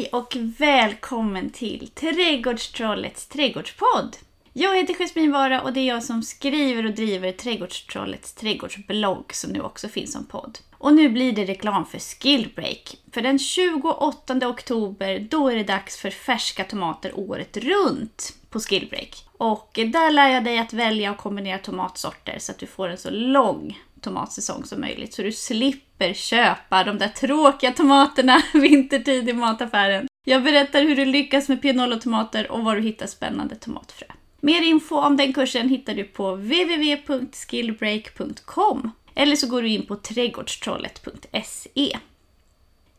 [0.00, 4.16] Hej och välkommen till Trädgårdstrollets trädgårdspodd.
[4.52, 9.50] Jag heter Jasmin Vara och det är jag som skriver och driver Trädgårdstrollets trädgårdsblogg som
[9.50, 10.58] nu också finns som podd.
[10.78, 12.96] Och nu blir det reklam för Skillbreak.
[13.12, 19.24] För den 28 oktober, då är det dags för färska tomater året runt på Skillbreak.
[19.32, 22.98] Och där lär jag dig att välja och kombinera tomatsorter så att du får en
[22.98, 25.14] så lång tomatsäsong som möjligt.
[25.14, 30.08] Så du slipper köpa de där tråkiga tomaterna vintertid i mataffären.
[30.24, 34.06] Jag berättar hur du lyckas med pianolotomater och var du hittar spännande tomatfrö.
[34.40, 39.96] Mer info om den kursen hittar du på www.skillbreak.com eller så går du in på
[39.96, 41.98] trädgårdstrollet.se.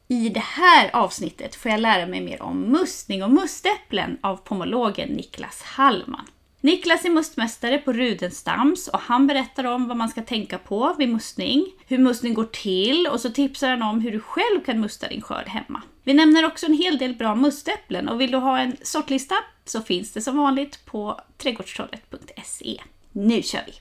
[0.08, 5.10] I det här avsnittet får jag lära mig mer om mustning och mustäpplen av pomologen
[5.10, 6.26] Niklas Hallman.
[6.64, 11.10] Niklas är mustmästare på Rudenstams och han berättar om vad man ska tänka på vid
[11.10, 15.08] mustning, hur mustning går till och så tipsar han om hur du själv kan musta
[15.08, 15.82] din skörd hemma.
[16.04, 19.82] Vi nämner också en hel del bra mustäpplen och vill du ha en sortlista så
[19.82, 22.82] finns det som vanligt på trädgårdstrollet.se.
[23.12, 23.74] Nu kör vi!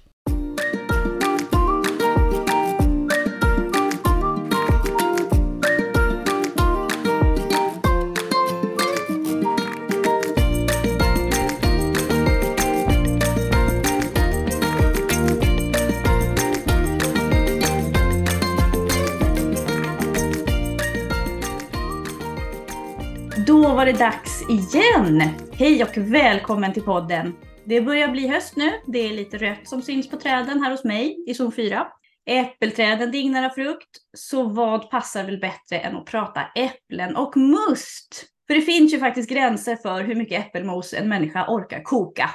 [23.70, 25.20] Då var det dags igen!
[25.52, 27.36] Hej och välkommen till podden!
[27.64, 28.70] Det börjar bli höst nu.
[28.86, 31.86] Det är lite rött som syns på träden här hos mig i zon 4.
[32.26, 33.88] Äppelträden dignar av frukt.
[34.16, 38.26] Så vad passar väl bättre än att prata äpplen och must?
[38.46, 42.30] För det finns ju faktiskt gränser för hur mycket äppelmos en människa orkar koka.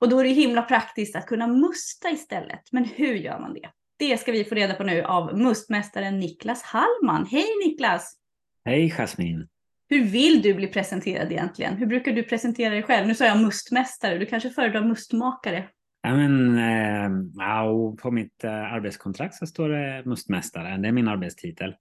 [0.00, 2.62] Och då är det himla praktiskt att kunna musta istället.
[2.72, 3.68] Men hur gör man det?
[3.98, 7.26] Det ska vi få reda på nu av mustmästaren Niklas Hallman.
[7.30, 8.16] Hej Niklas!
[8.64, 9.48] Hej Jasmin!
[9.88, 11.76] Hur vill du bli presenterad egentligen?
[11.76, 13.06] Hur brukar du presentera dig själv?
[13.06, 15.68] Nu sa jag mustmästare, du kanske föredrar mustmakare?
[16.02, 21.74] Ja, men, eh, på mitt eh, arbetskontrakt så står det mustmästare, det är min arbetstitel.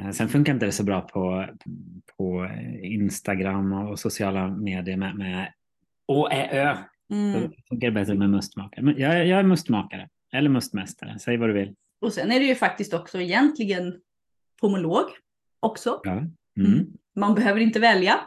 [0.00, 1.46] Eh, sen funkar inte det så bra på,
[2.16, 2.50] på
[2.82, 5.52] Instagram och sociala medier med, med
[6.06, 6.76] Å, Ä, Ö.
[7.12, 7.32] Mm.
[7.32, 8.94] Då funkar det bättre med mustmakare.
[8.96, 11.74] Jag, jag är mustmakare, eller mustmästare, säg vad du vill.
[12.00, 14.00] Och sen är det ju faktiskt också egentligen
[14.60, 15.04] pomolog
[15.60, 16.00] också.
[16.04, 16.12] Ja.
[16.12, 16.32] Mm.
[16.58, 16.86] Mm.
[17.16, 18.20] Man behöver inte välja.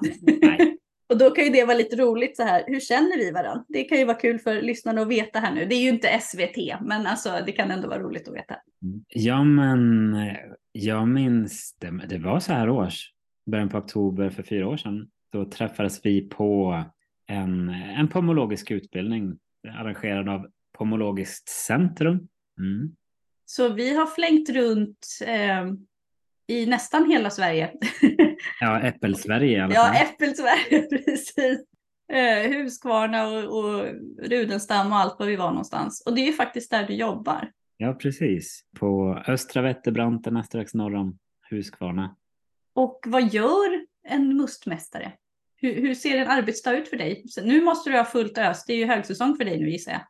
[1.09, 2.63] och då kan ju det vara lite roligt så här.
[2.67, 3.65] Hur känner vi varandra?
[3.67, 5.65] Det kan ju vara kul för lyssnarna att veta här nu.
[5.65, 8.55] Det är ju inte SVT, men alltså det kan ändå vara roligt att veta.
[9.07, 10.15] Ja, men
[10.71, 12.01] jag minns det.
[12.09, 13.13] Det var så här års,
[13.45, 15.09] början på oktober för fyra år sedan.
[15.31, 16.83] Då träffades vi på
[17.27, 19.37] en, en pomologisk utbildning
[19.67, 20.47] arrangerad av
[20.77, 22.27] Pomologiskt centrum.
[22.59, 22.95] Mm.
[23.45, 25.73] Så vi har flängt runt eh,
[26.47, 27.71] i nästan hela Sverige.
[28.59, 29.95] Ja, Äppelsverige i alla fall.
[29.95, 31.33] Ja, Äppelsverige, precis.
[32.13, 33.85] Eh, Huskvarna och, och
[34.21, 36.03] Rudenstam och allt vad vi var någonstans.
[36.05, 37.51] Och det är ju faktiskt där du jobbar.
[37.77, 38.63] Ja, precis.
[38.79, 41.17] På östra Vätterbranterna strax norr om
[41.49, 42.15] Huskvarna.
[42.73, 45.11] Och vad gör en mustmästare?
[45.55, 47.23] Hur, hur, ser en arbetsdag ut för dig?
[47.27, 48.65] Så nu måste du ha fullt ös.
[48.65, 50.01] Det är ju högsäsong för dig nu gissar jag.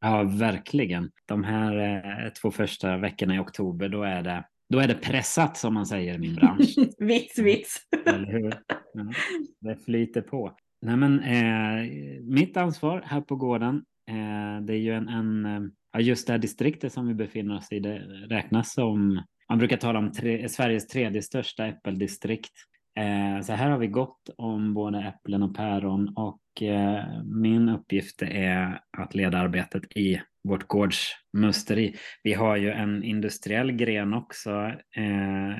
[0.00, 1.10] Ja, verkligen.
[1.26, 5.56] De här eh, två första veckorna i oktober, då är det då är det pressat
[5.56, 6.74] som man säger i min bransch.
[6.98, 7.76] vits, vits.
[8.06, 8.54] Eller hur?
[8.94, 9.12] Ja,
[9.60, 10.56] det flyter på.
[10.82, 11.90] Nej, men, eh,
[12.22, 16.38] mitt ansvar här på gården, eh, det är ju en, en ja, just det här
[16.38, 17.98] distriktet som vi befinner oss i, det
[18.28, 22.52] räknas som, man brukar tala om tre, Sveriges tredje största äppeldistrikt.
[22.98, 28.22] Eh, så här har vi gått om både äpplen och päron och eh, min uppgift
[28.22, 31.96] är att leda arbetet i vårt gårdsmusteri.
[32.22, 34.50] Vi har ju en industriell gren också
[34.96, 35.56] eh,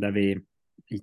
[0.00, 0.40] där vi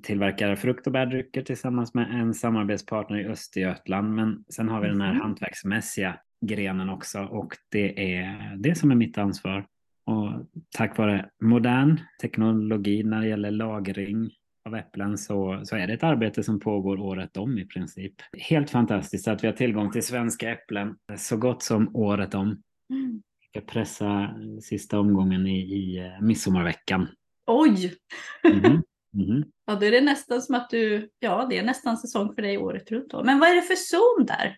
[0.03, 4.15] tillverkar frukt och bärdrycker tillsammans med en samarbetspartner i Östergötland.
[4.15, 5.21] Men sen har vi den här mm.
[5.21, 9.65] hantverksmässiga grenen också och det är det som är mitt ansvar.
[10.05, 10.31] Och
[10.77, 14.29] tack vare modern teknologi när det gäller lagring
[14.65, 18.13] av äpplen så, så är det ett arbete som pågår året om i princip.
[18.37, 22.61] Helt fantastiskt att vi har tillgång till svenska äpplen så gott som året om.
[23.49, 27.07] Ska pressa sista omgången i, i eh, midsommarveckan.
[27.47, 27.93] Oj!
[28.43, 28.81] Mm.
[29.15, 29.43] Mm.
[29.65, 32.57] Ja, då är det nästan som att du, ja, det är nästan säsong för dig
[32.57, 33.09] året runt.
[33.09, 33.23] Då.
[33.23, 34.57] Men vad är det för zon där,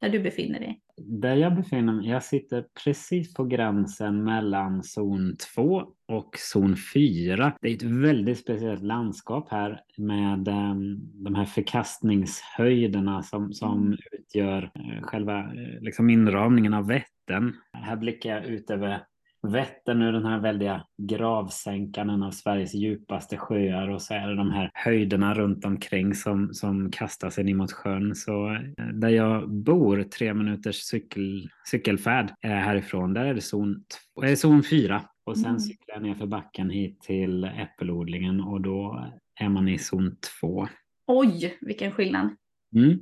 [0.00, 0.80] där du befinner dig?
[0.96, 7.56] Där jag befinner mig, jag sitter precis på gränsen mellan zon 2 och zon 4.
[7.60, 13.98] Det är ett väldigt speciellt landskap här med um, de här förkastningshöjderna som, som mm.
[14.12, 16.86] utgör uh, själva uh, liksom inramningen av
[17.26, 17.52] Vättern.
[17.72, 19.00] Här blickar jag ut över
[19.42, 24.36] Vättern nu den här väldiga gravsänkan, en av Sveriges djupaste sjöar och så är det
[24.36, 28.14] de här höjderna runt omkring som, som kastar sig ner mot sjön.
[28.14, 33.84] Så eh, där jag bor, tre minuters cykel, cykelfärd härifrån, där är det zon,
[34.22, 35.02] är zon 4.
[35.24, 35.60] Och sen mm.
[35.60, 39.06] cyklar jag ner för backen hit till äppelodlingen och då
[39.40, 40.68] är man i zon 2.
[41.06, 42.36] Oj, vilken skillnad.
[42.76, 42.98] Mm.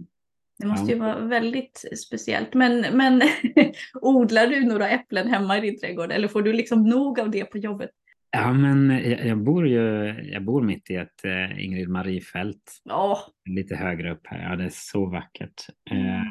[0.61, 2.55] Det måste ju vara väldigt speciellt.
[2.55, 3.23] Men, men
[4.03, 7.45] odlar du några äpplen hemma i din trädgård eller får du liksom nog av det
[7.45, 7.91] på jobbet?
[8.31, 12.83] Ja, men jag, jag bor ju jag bor mitt i ett eh, Ingrid Marie-fält.
[12.85, 13.19] Oh.
[13.51, 14.51] Lite högre upp här.
[14.51, 15.67] Ja, det är så vackert.
[15.91, 16.07] Mm.
[16.07, 16.23] Eh,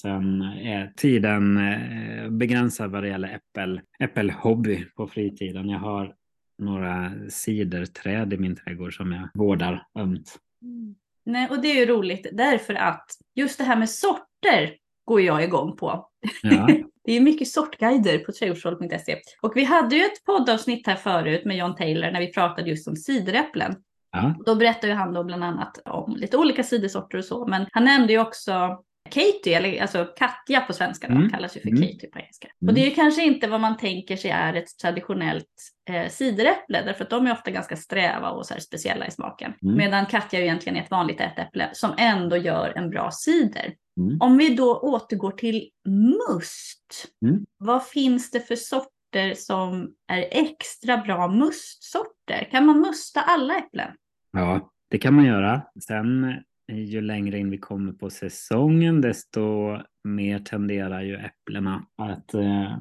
[0.00, 5.68] sen är tiden eh, begränsad vad det gäller äppel, äppelhobby på fritiden.
[5.68, 6.14] Jag har
[6.58, 10.38] några ciderträd i min trädgård som jag vårdar ömt.
[10.62, 10.94] Mm.
[11.24, 15.44] Nej, och det är ju roligt därför att just det här med sorter går jag
[15.44, 16.08] igång på.
[16.42, 16.68] Ja.
[17.04, 19.16] det är mycket sortguider på trädgårdsrådet.se.
[19.40, 22.88] Och vi hade ju ett poddavsnitt här förut med John Taylor när vi pratade just
[22.88, 23.76] om cideräpplen.
[24.12, 24.34] Ja.
[24.46, 28.12] Då berättade han då bland annat om lite olika cidersorter och så, men han nämnde
[28.12, 31.30] ju också Katie, eller alltså Katja på svenska, då, mm.
[31.30, 31.82] kallas ju för mm.
[31.82, 32.48] Katie på engelska.
[32.62, 32.68] Mm.
[32.68, 35.46] Och det är ju kanske inte vad man tänker sig är ett traditionellt
[35.90, 39.54] eh, cideräpple, därför att de är ofta ganska sträva och så speciella i smaken.
[39.62, 39.76] Mm.
[39.76, 43.74] Medan Katja ju egentligen är ett vanligt ätäpple som ändå gör en bra cider.
[44.00, 44.18] Mm.
[44.20, 47.44] Om vi då återgår till must, mm.
[47.58, 52.48] vad finns det för sorter som är extra bra mustsorter?
[52.50, 53.90] Kan man musta alla äpplen?
[54.32, 55.62] Ja, det kan man göra.
[55.80, 56.34] Sen
[56.68, 62.76] ju längre in vi kommer på säsongen desto mer tenderar ju äpplena att eh,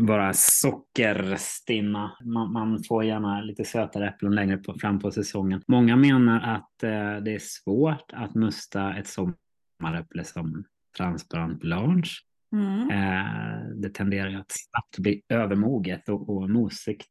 [0.00, 2.12] vara sockerstinna.
[2.24, 5.62] Man, man, får gärna lite sötare äpplen längre på, fram på säsongen.
[5.66, 10.64] Många menar att eh, det är svårt att musta ett sommaräpple som
[10.96, 12.10] transparent blanche.
[12.52, 12.90] Mm.
[12.90, 17.08] Eh, det tenderar ju att snabbt bli övermoget och, och mosigt.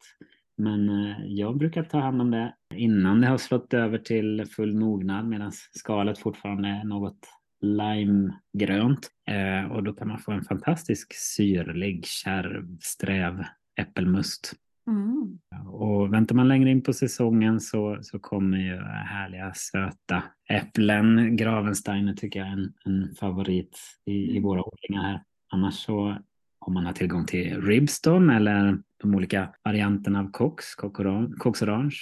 [0.60, 4.76] Men eh, jag brukar ta hand om det innan det har slått över till full
[4.76, 7.20] mognad medan skalet fortfarande är något
[7.62, 9.10] limegrönt.
[9.30, 13.44] Eh, och då kan man få en fantastisk syrlig, kärv, sträv
[13.80, 14.54] äppelmust.
[14.88, 15.40] Mm.
[15.68, 21.36] Och väntar man längre in på säsongen så, så kommer ju härliga söta äpplen.
[21.36, 24.44] Gravensteiner tycker jag är en, en favorit i, i mm.
[24.44, 25.24] våra odlingar här.
[25.52, 26.18] Annars så
[26.70, 30.76] om man har tillgång till Ribston eller de olika varianterna av Cox,
[31.38, 31.96] Cox Orange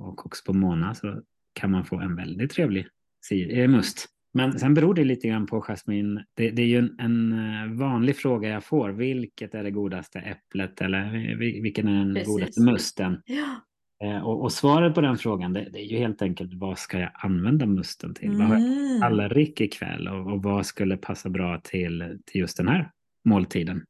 [0.00, 1.22] och Cox Pomona så
[1.52, 2.86] kan man få en väldigt trevlig
[3.50, 4.06] eh, must.
[4.34, 6.20] Men sen beror det lite grann på Jasmin.
[6.34, 8.90] Det, det är ju en, en, eh, vanlig fråga jag får.
[8.90, 12.28] Vilket är det godaste äpplet eller vilken är den Precis.
[12.28, 13.22] godaste musten?
[13.24, 13.62] Ja.
[14.04, 16.98] Eh, och, och, svaret på den frågan det, det, är ju helt enkelt vad ska
[16.98, 18.28] jag använda musten till?
[18.28, 18.38] Mm.
[18.38, 22.68] Vad har jag tallrik ikväll och, och vad skulle passa bra till, till just den
[22.68, 22.90] här
[23.24, 23.84] måltiden?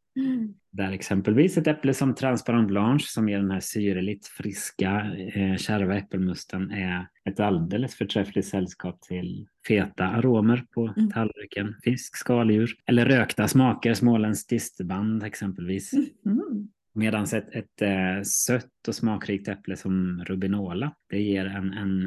[0.71, 5.97] Där exempelvis ett äpple som Transparent Blanche som ger den här syreligt friska eh, kärva
[5.97, 11.11] äppelmusten är ett alldeles förträffligt sällskap till feta aromer på mm.
[11.11, 11.75] tallriken.
[11.83, 15.93] Fisk, skaldjur eller rökta smaker, småländskt distband exempelvis.
[16.27, 16.69] Mm.
[16.95, 22.07] Medan ett, ett äh, sött och smakrikt äpple som Rubinola, det ger en, en,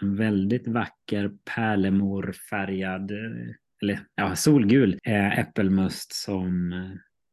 [0.00, 6.72] en väldigt vacker pärlemorfärgad, eh, eller ja, solgul äh, äppelmust som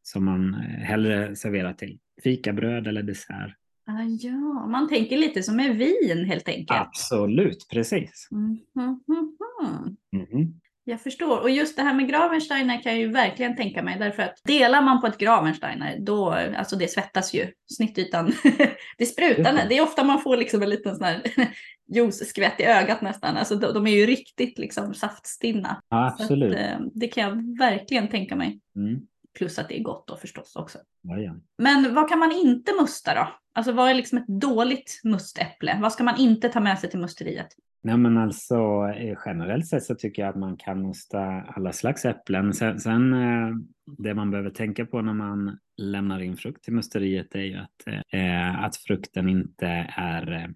[0.08, 0.54] som man
[0.84, 3.56] hellre serverar till fikabröd eller dessert.
[3.88, 6.80] Ah, ja, man tänker lite som med vin helt enkelt.
[6.80, 8.28] Absolut, precis.
[8.32, 10.54] Mm, mm, mm, mm.
[10.88, 11.42] Jag förstår.
[11.42, 14.00] Och just det här med Gravensteiner kan jag ju verkligen tänka mig.
[14.00, 17.48] Därför att delar man på ett Gravensteiner, då, alltså det svettas ju.
[17.68, 18.34] Snittytan,
[18.98, 19.66] det sprutar.
[19.70, 21.22] Det är ofta man får liksom en liten sån här
[21.94, 23.38] juice-skvätt i ögat nästan.
[23.38, 25.82] Alltså de, de är ju riktigt liksom saftstinna.
[25.90, 26.56] Ja, absolut.
[26.56, 28.60] Att, eh, det kan jag verkligen tänka mig.
[28.76, 29.02] Mm.
[29.38, 30.78] Plus att det är gott då förstås också.
[31.02, 31.36] Jaja.
[31.58, 33.28] Men vad kan man inte musta då?
[33.54, 35.80] Alltså vad är liksom ett dåligt mustäpple?
[35.82, 37.48] Vad ska man inte ta med sig till musteriet?
[37.84, 38.56] Nej men alltså
[38.98, 42.54] eh, generellt sett så tycker jag att man kan musta alla slags äpplen.
[42.54, 43.56] Sen, sen eh,
[43.98, 47.88] det man behöver tänka på när man lämnar in frukt till musteriet är ju att,
[48.14, 50.48] eh, att frukten inte är eh,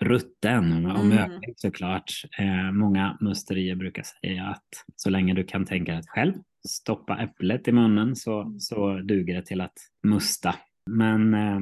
[0.00, 1.30] rutten och mm.
[1.56, 2.12] såklart.
[2.38, 6.34] Eh, många musterier brukar säga att så länge du kan tänka dig själv
[6.68, 10.54] stoppa äpplet i munnen så, så duger det till att musta.
[10.86, 11.60] Men, eh,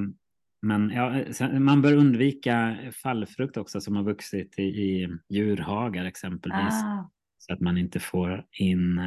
[0.62, 1.24] men ja,
[1.58, 6.82] man bör undvika fallfrukt också som har vuxit i, i djurhagar exempelvis.
[6.84, 7.10] Ah.
[7.38, 8.98] Så att man inte får in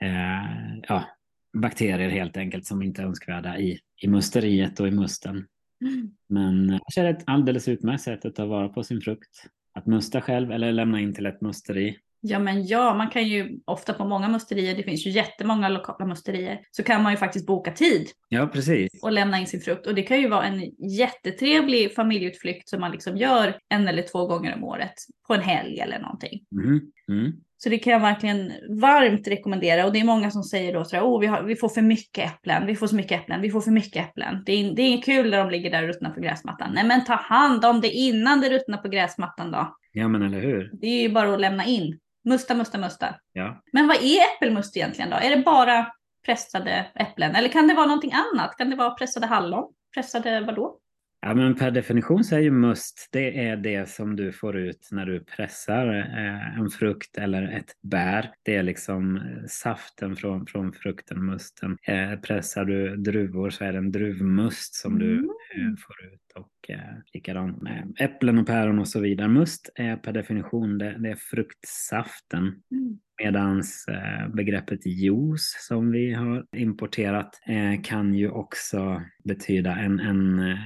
[0.00, 1.04] eh, ja,
[1.52, 5.46] bakterier helt enkelt som inte är önskvärda i, i musteriet och i musten.
[5.80, 6.10] Mm.
[6.28, 9.46] Men det är ett alldeles utmärkt sätt att ta vara på sin frukt.
[9.74, 13.58] Att musta själv eller lämna in till ett musteri Ja men ja, man kan ju
[13.64, 17.46] ofta på många musterier, det finns ju jättemånga lokala musterier, så kan man ju faktiskt
[17.46, 18.08] boka tid.
[18.28, 19.02] Ja precis.
[19.02, 19.86] Och lämna in sin frukt.
[19.86, 20.60] Och det kan ju vara en
[20.90, 24.94] jättetrevlig familjeutflykt som man liksom gör en eller två gånger om året
[25.26, 26.40] på en helg eller någonting.
[26.52, 26.80] Mm.
[27.08, 27.32] Mm.
[27.56, 29.86] Så det kan jag verkligen varmt rekommendera.
[29.86, 32.32] Och det är många som säger då sådär, oh, vi, har, vi får för mycket
[32.32, 34.42] äpplen, vi får så mycket äpplen, vi får för mycket äpplen.
[34.46, 36.70] Det är, det är kul när de ligger där och ruttnar på gräsmattan.
[36.74, 39.76] Nej men ta hand om det innan det ruttnar på gräsmattan då.
[39.92, 40.70] Ja men eller hur.
[40.72, 41.98] Det är ju bara att lämna in.
[42.24, 43.14] Musta, musta, musta.
[43.32, 43.62] Ja.
[43.72, 45.16] Men vad är äppelmust egentligen då?
[45.16, 45.86] Är det bara
[46.26, 47.36] pressade äpplen?
[47.36, 48.56] Eller kan det vara någonting annat?
[48.56, 49.72] Kan det vara pressade hallon?
[49.94, 50.78] Pressade vadå?
[51.24, 54.88] Ja, men per definition så är ju must, det är det som du får ut
[54.92, 58.30] när du pressar eh, en frukt eller ett bär.
[58.42, 61.76] Det är liksom eh, saften från, från frukten, musten.
[61.82, 65.76] Eh, pressar du druvor så är det en druvmust som du Mm.
[65.76, 66.78] får ut och eh,
[67.14, 69.28] likadant med äpplen och päron och så vidare.
[69.28, 72.42] Must är per definition det, det är fruktsaften.
[72.70, 72.98] Mm.
[73.24, 80.38] Medans eh, begreppet juice som vi har importerat eh, kan ju också betyda en, en
[80.38, 80.58] eh,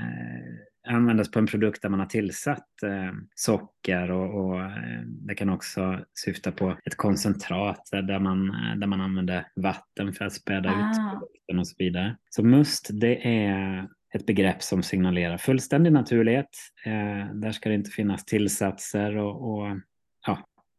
[0.88, 4.60] användas på en produkt där man har tillsatt eh, socker och, och
[5.06, 8.46] det kan också syfta på ett koncentrat där man,
[8.80, 10.90] där man använder vatten för att späda Ah.
[10.90, 12.16] ut produkten och så vidare.
[12.30, 16.50] Så must det är ett begrepp som signalerar fullständig naturlighet.
[16.84, 19.76] Eh, där ska det inte finnas tillsatser och, och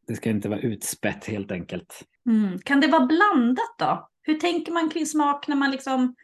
[0.07, 2.03] det ska inte vara utspätt helt enkelt.
[2.29, 2.59] Mm.
[2.59, 4.09] Kan det vara blandat då?
[4.21, 6.15] Hur tänker man kring smak när man liksom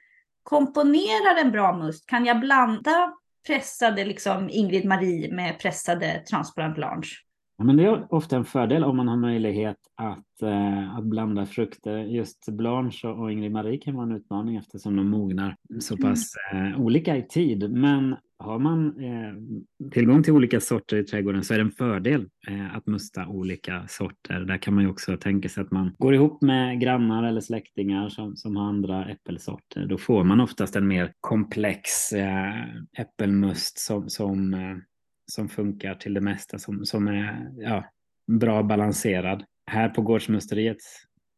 [0.44, 2.06] komponerar en bra must?
[2.10, 3.14] Kan jag blanda
[3.48, 7.10] pressade liksom Ingrid Marie med pressade Transparent Blanche?
[7.58, 11.46] Ja, men det är ofta en fördel om man har möjlighet att, eh, att blanda
[11.46, 11.98] frukter.
[11.98, 16.82] Just Blanche och Ingrid Marie kan vara en utmaning eftersom de mognar så pass eh,
[16.82, 17.72] olika i tid.
[17.72, 22.30] Men har man eh, tillgång till olika sorter i trädgården så är det en fördel
[22.48, 24.40] eh, att musta olika sorter.
[24.40, 28.10] Där kan man ju också tänka sig att man går ihop med grannar eller släktingar
[28.10, 29.86] som, som har andra äppelsorter.
[29.86, 32.64] Då får man oftast en mer komplex eh,
[33.00, 34.78] äppelmust som, som eh,
[35.26, 37.86] som funkar till det mesta, som, som är ja,
[38.28, 39.44] bra balanserad.
[39.72, 40.78] Här på gårdsmusteriet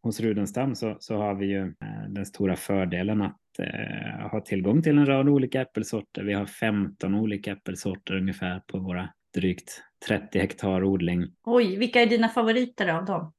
[0.03, 4.81] hos Rudenstam så, så har vi ju eh, den stora fördelen att eh, ha tillgång
[4.81, 6.23] till en rad olika äppelsorter.
[6.23, 11.27] Vi har 15 olika äppelsorter ungefär på våra drygt 30 hektar odling.
[11.43, 13.33] Oj, vilka är dina favoriter av dem?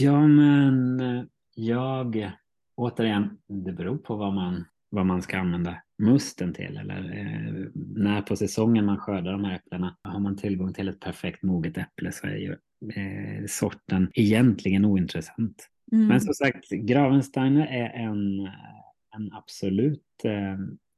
[0.00, 1.24] Ja, men eh,
[1.54, 2.32] jag,
[2.74, 8.22] återigen, det beror på vad man, vad man ska använda musten till eller eh, när
[8.22, 9.96] på säsongen man skördar de här äpplena.
[10.02, 12.56] Har man tillgång till ett perfekt moget äpple så är ju
[12.94, 15.68] eh, sorten egentligen ointressant.
[15.92, 16.06] Mm.
[16.06, 18.48] Men som sagt, Gravensteiner är en,
[19.18, 20.56] en absolut eh,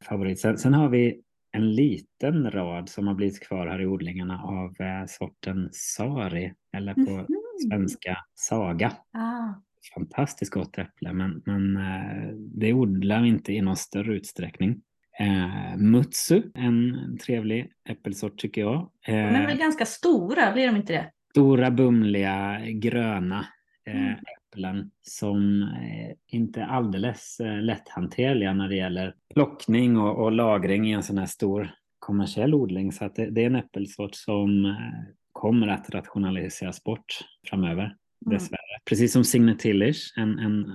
[0.09, 0.41] favorit.
[0.41, 1.21] Sen, sen har vi
[1.53, 6.95] en liten rad som har blivit kvar här i odlingarna av eh, sorten Sari eller
[6.95, 7.27] på Mhm.
[7.71, 9.55] svenska Saga Ah.
[9.95, 14.83] fantastiskt gott äpple, men, men eh, det odlar vi inte i någon större utsträckning.
[15.21, 16.97] Eh, Mutsu, en
[17.27, 18.91] trevlig äppelsort tycker jag.
[19.07, 21.11] De är Eh, väl ganska stora, blir de inte det?
[21.31, 23.47] stora, bumliga, gröna
[23.91, 24.17] eh, Mm.
[24.53, 30.89] äpplen som eh, inte är alldeles eh, lätthanterliga när det gäller plockning och, och lagring
[30.89, 32.93] i en sån här stor kommersiell odling.
[32.93, 34.77] Så att det, det är en äppelsort som
[35.33, 37.19] kommer att rationaliseras bort
[37.49, 38.39] framöver Mm.
[38.39, 38.79] dessvärre.
[38.85, 40.67] Precis som Signe Tillich, en, en,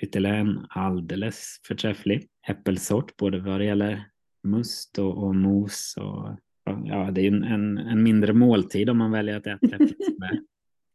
[0.00, 4.04] ytterligare en alldeles förträfflig äppelsort, både vad det gäller
[4.44, 5.94] must och, och mos.
[5.96, 6.38] Och,
[6.84, 10.40] ja, det är ju en, en, en mindre måltid om man väljer att äta äppelbär.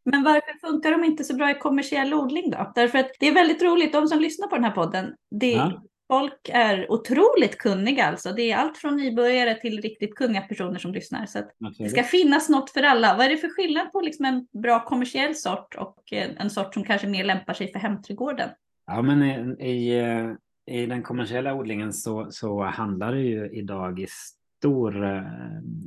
[0.03, 2.71] Men varför funkar de inte så bra i kommersiell odling då?
[2.75, 5.81] Därför att det är väldigt roligt, de som lyssnar på den här podden, det, Ja.
[6.07, 8.33] folk är otroligt kunniga alltså.
[8.33, 11.25] Det är allt från nybörjare till riktigt kunniga personer som lyssnar.
[11.25, 11.39] Så
[11.77, 13.17] det ska finnas något för alla.
[13.17, 16.73] Vad är det för skillnad på liksom en bra kommersiell sort och en, en sort
[16.73, 18.49] som kanske mer lämpar sig för hemträdgården?
[18.87, 20.31] Ja, men i, i, eh,
[20.75, 24.07] i den kommersiella odlingen så, så handlar det ju idag i
[24.61, 25.23] stor eh,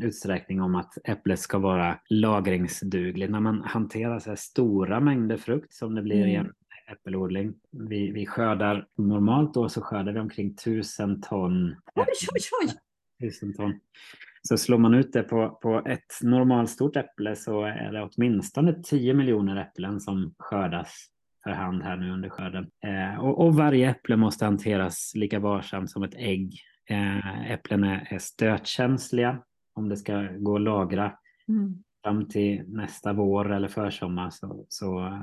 [0.01, 3.33] utsträckning om att äpplet ska vara lagringsdugligt.
[3.33, 6.53] När man hanterar så här stora mängder frukt som det blir i en
[6.93, 7.55] äppelodling.
[7.71, 11.77] Vi, vi skördar, normalt då så skördar vi omkring tusen ton.
[11.95, 12.05] Oj,
[12.35, 12.75] oj, oj!
[13.21, 13.75] Tusen ton.
[14.43, 19.15] Så slår man ut det på, på ett normalstort äpple så är det åtminstone 10
[19.15, 21.07] miljoner äpplen som skördas
[21.45, 22.67] för hand här nu under skörden.
[22.85, 26.61] Eh, och, och varje äpple måste hanteras lika varsamt som ett ägg.
[26.91, 29.43] Eh, äpplen är, är stötkänsliga
[29.75, 31.13] om det ska gå att lagra
[31.49, 31.75] Mm.
[32.05, 35.21] fram till nästa vår eller försommar så, så,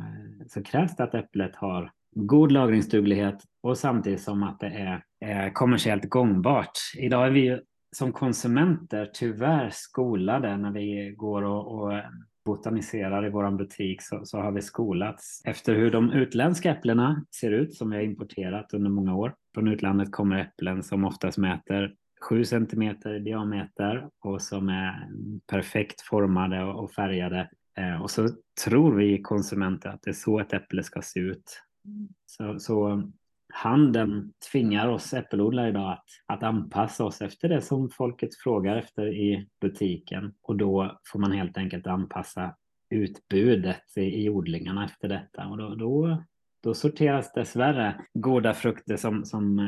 [0.47, 5.49] så krävs det att äpplet har god lagringsduglighet och samtidigt som att det är, är
[5.49, 6.71] kommersiellt gångbart.
[6.97, 7.59] Idag är vi
[7.95, 12.01] som konsumenter tyvärr skolade när vi går och, och
[12.45, 17.51] botaniserar i vår butik så, så har vi skolats efter hur de utländska äpplena ser
[17.51, 19.35] ut som vi har importerat under många år.
[19.53, 25.09] Från utlandet kommer äpplen som oftast mäter 7 centimeter i diameter och som är
[25.47, 27.49] perfekt formade och färgade.
[27.77, 28.29] Eh, och så
[28.65, 31.61] tror vi konsumenter att det är så ett äpple ska se ut.
[32.25, 33.03] Så, så
[33.53, 39.07] handeln tvingar oss äppelodlare idag att, att anpassa oss efter det som folket frågar efter
[39.07, 40.33] i butiken.
[40.41, 42.55] Och då får man helt enkelt anpassa
[42.89, 45.47] utbudet i, i odlingarna efter detta.
[45.47, 46.23] Och då, då
[46.63, 49.59] då sorteras dessvärre goda frukter som, som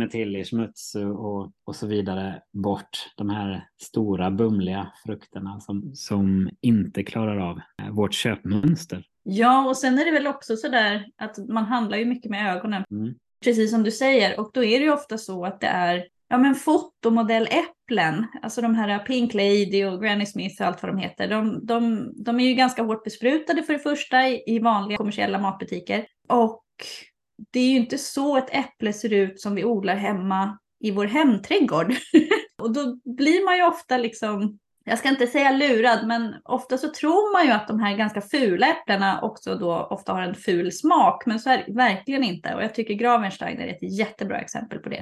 [0.00, 3.12] eh, till i smuts och, och så vidare bort.
[3.16, 9.04] De här stora bumliga frukterna som, som inte klarar av eh, vårt köpmönster.
[9.22, 12.56] Ja, och sen är det väl också så där att man handlar ju mycket med
[12.56, 12.84] ögonen.
[12.90, 13.14] Mm.
[13.44, 16.38] Precis som du säger, och då är det ju ofta så att det är ja,
[16.38, 21.28] men fotomodelläpplen, alltså de här Pink Lady och Granny Smith och allt vad de heter,
[21.28, 25.38] de, de, de är ju ganska hårt besprutade för det första i, i vanliga kommersiella
[25.38, 26.06] matbutiker.
[26.28, 26.64] Och
[27.52, 31.06] det är ju inte så ett äpple ser ut som vi odlar hemma i vår
[31.06, 31.94] hemträdgård.
[32.62, 36.88] och då blir man ju ofta liksom jag ska inte säga lurad, men ofta så
[36.88, 40.72] tror man ju att de här ganska fula äpplena också då ofta har en ful
[40.72, 42.54] smak, men så är det verkligen inte.
[42.54, 45.00] Och jag tycker Gravensteiner är ett jättebra exempel på det.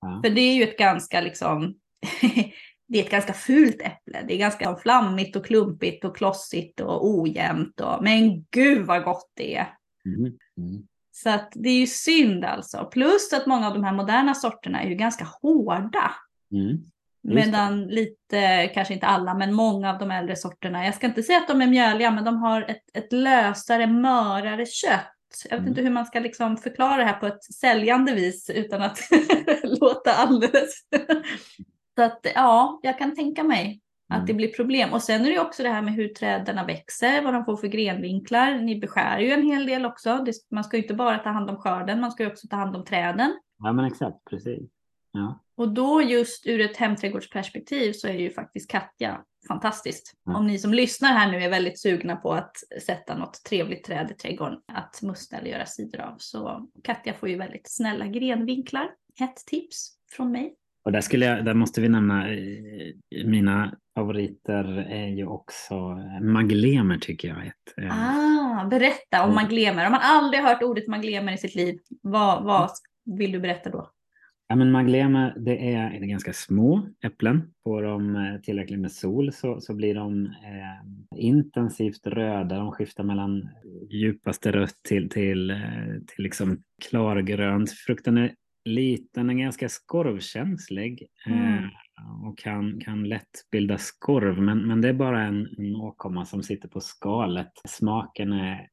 [0.00, 0.20] Ja.
[0.24, 1.74] För det är ju ett ganska liksom,
[2.88, 4.24] det är ett ganska fult äpple.
[4.28, 7.80] Det är ganska flammigt och klumpigt och klossigt och ojämnt.
[7.80, 9.74] Och, men gud vad gott det är.
[10.04, 10.20] Mm.
[10.58, 10.86] Mm.
[11.10, 12.88] Så att det är ju synd alltså.
[12.92, 16.10] Plus att många av de här moderna sorterna är ju ganska hårda.
[16.52, 16.78] Mm.
[17.22, 21.38] Medan lite, kanske inte alla, men många av de äldre sorterna, jag ska inte säga
[21.38, 25.14] att de är mjöliga, men de har ett, ett lösare, mörare kött.
[25.44, 25.68] Jag vet mm.
[25.68, 28.98] inte hur man ska liksom förklara det här på ett säljande vis utan att
[29.62, 30.74] låta alldeles...
[31.94, 34.26] Så att ja, jag kan tänka mig att mm.
[34.26, 34.92] det blir problem.
[34.92, 37.66] Och sen är det också det här med hur träden växer, vad de får för
[37.66, 38.54] grenvinklar.
[38.54, 40.24] Ni beskär ju en hel del också.
[40.50, 42.76] man ska ju inte bara ta hand om skörden, man ska ju också ta hand
[42.76, 43.38] om träden.
[43.58, 44.70] Ja men exakt, precis.
[45.12, 45.40] Ja.
[45.58, 50.12] Och då just ur ett hemträdgårdsperspektiv så är ju faktiskt Katja fantastiskt.
[50.26, 50.36] Mm.
[50.36, 54.10] Om ni som lyssnar här nu är väldigt sugna på att sätta något trevligt träd
[54.10, 58.90] i trädgården att musta eller göra sidor av så Katja får ju väldigt snälla grenvinklar.
[59.20, 60.54] Ett tips från mig.
[60.84, 62.92] Och där, skulle jag, där måste vi nämna, eh,
[63.24, 65.74] mina favoriter är ju också
[66.22, 67.46] maglemer tycker jag.
[67.46, 69.86] Ett, eh, ah, berätta om maglemer.
[69.86, 72.70] Om man aldrig hört ordet maglemer i sitt liv, vad, vad
[73.04, 73.90] vill du berätta då?
[74.50, 77.54] Ja, men maglema, det är, är ganska små äpplen.
[77.64, 82.58] Får de eh, tillräckligt med sol så, så blir de eh, intensivt röda.
[82.58, 83.48] De skiftar mellan
[83.90, 85.56] djupaste rött till, till, eh,
[86.06, 87.70] till liksom klargrönt.
[87.70, 88.34] Frukten är
[88.64, 91.54] liten, är ganska skorvkänslig mm.
[91.54, 94.42] eh, och kan, kan lätt bilda skorv.
[94.42, 97.52] Men, men det är bara en, en åkomma som sitter på skalet.
[97.68, 98.68] Smaken är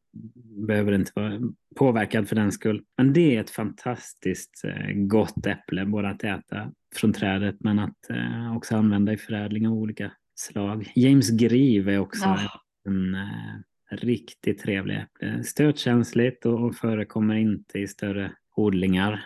[0.68, 1.40] behöver inte vara
[1.76, 2.84] påverkad för den skull.
[2.98, 8.10] Men det är ett fantastiskt eh, gott äpple, både att äta från trädet men att
[8.10, 10.92] eh, också använda i förädling av olika slag.
[10.96, 12.62] James Grieve är också ja.
[12.86, 13.60] en eh,
[13.92, 15.44] riktigt trevlig äpple.
[15.44, 19.26] Stötkänsligt och, förekommer inte i större odlingar,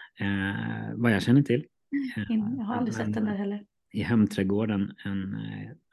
[0.95, 1.65] vad jag känner till.
[2.27, 3.63] Jag har aldrig sett den där heller.
[3.91, 5.37] I hemträdgården en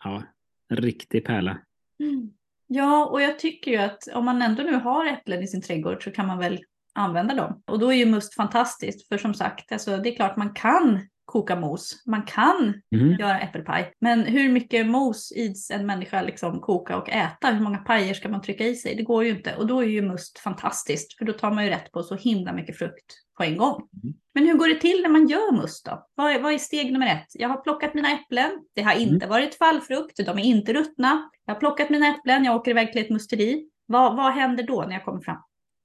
[0.04, 0.22] ja,
[0.68, 1.58] riktig pärla.
[2.00, 2.30] Mm.
[2.66, 6.04] Ja, och jag tycker ju att om man ändå nu har äpplen i sin trädgård
[6.04, 6.60] så kan man väl
[6.92, 7.62] använda dem.
[7.66, 11.08] Och då är ju must fantastiskt, för som sagt, alltså, det är klart man kan
[11.36, 13.12] koka mos, man kan mm.
[13.18, 13.92] göra äppelpaj.
[14.00, 17.50] Men hur mycket mos ids en människa liksom koka och äta?
[17.50, 18.94] Hur många pajer ska man trycka i sig?
[18.94, 19.56] Det går ju inte.
[19.56, 22.52] Och då är ju must fantastiskt, för då tar man ju rätt på så himla
[22.52, 23.74] mycket frukt på en gång.
[23.74, 24.14] Mm.
[24.34, 26.06] Men hur går det till när man gör must då?
[26.14, 27.28] Vad är, vad är steg nummer ett?
[27.32, 28.50] Jag har plockat mina äpplen.
[28.74, 29.28] Det har inte mm.
[29.28, 30.26] varit fallfrukt.
[30.26, 31.30] De är inte ruttna.
[31.44, 32.44] Jag har plockat mina äpplen.
[32.44, 33.68] Jag åker iväg till ett musteri.
[33.86, 35.42] Vad, vad händer då när jag kommer fram?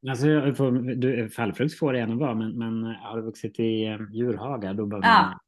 [0.09, 0.25] Alltså,
[0.81, 4.85] du, fallfrukt får det gärna vara, men, men har du vuxit i eh, djurhagar då
[4.85, 5.39] behöver ja.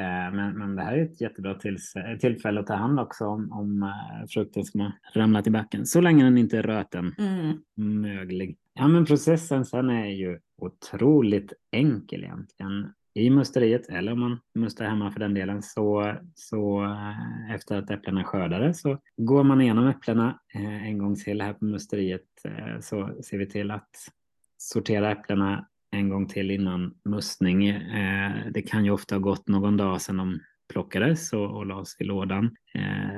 [0.00, 3.52] Eh, men, men det här är ett jättebra tills, tillfälle att ta hand också om,
[3.52, 5.86] om eh, frukten som har ramlat i backen.
[5.86, 7.58] Så länge den inte är röten, mm.
[8.00, 8.56] möglig.
[8.74, 12.92] Ja, men processen sen är ju otroligt enkel egentligen.
[13.14, 17.90] I musteriet, eller om man mustar hemma för den delen, så, så eh, efter att
[17.90, 22.80] äpplena skördade så går man igenom äpplena eh, en gång till här på musteriet eh,
[22.80, 23.90] så ser vi till att
[24.56, 27.80] sortera äpplena en gång till innan mustning.
[28.50, 30.40] Det kan ju ofta ha gått någon dag sedan de
[30.72, 32.56] plockades och, och lades i lådan.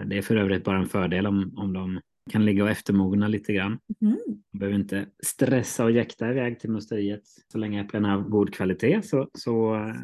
[0.06, 2.00] Det är för övrigt bara en fördel om, om de
[2.30, 3.78] kan ligga och eftermogna lite grann.
[4.00, 4.18] Mm.
[4.52, 7.22] Man behöver inte stressa och jäkta iväg till musteriet.
[7.52, 9.94] Så länge äpplena har god kvalitet så, så eh,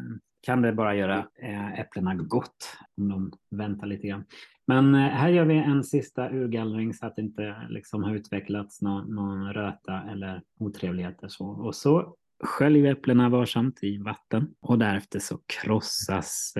[0.41, 4.25] kan det bara göra eh, äpplena gott om de väntar lite grann.
[4.67, 8.81] Men eh, här gör vi en sista urgallring så att det inte liksom har utvecklats
[8.81, 11.27] någon, någon röta eller otrevligheter.
[11.27, 11.45] Så.
[11.45, 16.53] Och så sköljer vi äpplena varsamt i vatten och därefter så krossas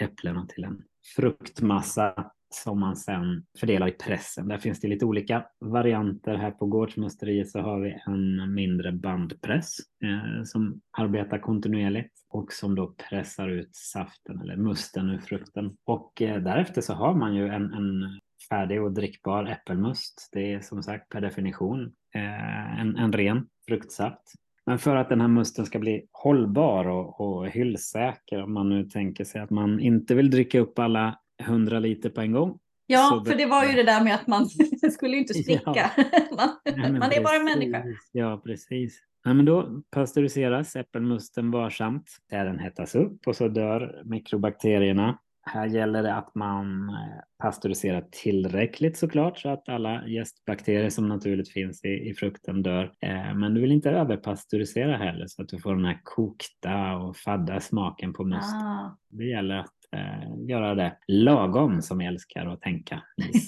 [0.00, 0.82] äpplena till en
[1.16, 4.48] fruktmassa som man sen fördelar i pressen.
[4.48, 6.34] Där finns det lite olika varianter.
[6.34, 12.74] Här på Gårdsmusteriet så har vi en mindre bandpress eh, som arbetar kontinuerligt och som
[12.74, 15.76] då pressar ut saften eller musten ur frukten.
[15.84, 20.28] Och eh, därefter så har man ju en, en färdig och drickbar äppelmust.
[20.32, 24.22] Det är som sagt per definition eh, en, en ren fruktsaft.
[24.66, 28.84] Men för att den här musten ska bli hållbar och, och hyllsäker, om man nu
[28.84, 32.58] tänker sig att man inte vill dricka upp alla 100 liter på en gång.
[32.86, 34.48] Ja, för det var ju det där med att man
[34.92, 35.62] skulle inte spricka.
[35.74, 35.90] Ja.
[36.76, 37.84] man, man är bara människa.
[38.12, 39.00] Ja, precis.
[39.24, 42.10] Ja, men då pasteuriseras äppelmusten varsamt.
[42.30, 45.18] Den hettas upp och så dör mikrobakterierna.
[45.44, 51.52] Här gäller det att man eh, pasteuriserar tillräckligt såklart så att alla gästbakterier som naturligt
[51.52, 52.92] finns i, i frukten dör.
[53.00, 57.16] Eh, men du vill inte överpasteurisera heller så att du får den här kokta och
[57.16, 58.66] fadda smaken på musten.
[58.66, 58.98] Ah.
[59.08, 63.02] Det gäller att eh, göra det lagom som jag älskar att tänka.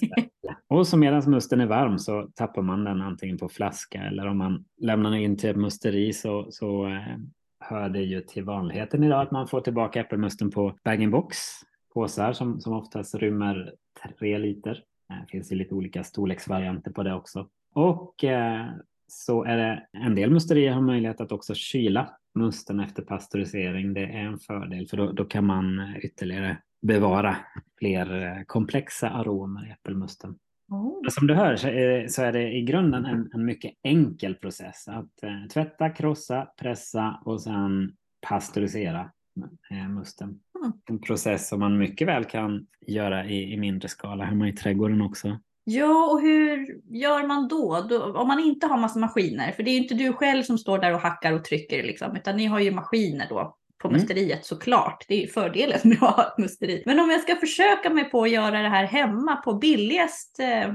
[0.69, 4.39] och så medan musten är varm så tappar man den antingen på flaska eller om
[4.39, 7.17] man lämnar den in till ett musteri så, så eh,
[7.61, 11.37] hör det ju till vanligheten idag att man får tillbaka äppelmusten på bag-in-box.
[11.95, 13.75] Påsar som, som oftast rymmer
[14.19, 14.83] tre liter.
[15.09, 17.49] Det finns ju lite olika storleksvarianter på det också.
[17.75, 18.67] Och eh,
[19.09, 23.95] så är det en del musterier har möjlighet att också kyla musten efter pastörisering.
[23.95, 27.37] Det är en fördel för då, då kan man ytterligare bevara
[27.79, 30.39] fler eh, komplexa aromer i äppelmusten.
[30.69, 31.09] Oh.
[31.11, 34.89] Som du hör så är, så är, det i grunden en, en mycket enkel process.
[34.89, 37.97] Att eh, tvätta, krossa, pressa och sen
[38.29, 39.11] pastörisera
[39.71, 40.29] eh, musten.
[40.29, 40.73] Mm.
[40.91, 45.03] En process som man mycket väl kan göra i, i mindre skala hemma i trädgården
[45.03, 45.39] också.
[45.65, 47.87] Ja, och hur gör man då?
[47.89, 48.05] då?
[48.05, 50.79] Om man inte har massa maskiner, för det är ju inte du själv som står
[50.79, 54.01] där och hackar och trycker, liksom, utan ni har ju maskiner då på mm.
[54.01, 55.05] musteriet såklart.
[55.09, 56.83] Det är ju fördelen med att ha ett musteri.
[56.87, 60.75] Men om jag ska försöka mig på att göra det här hemma på billigast eh,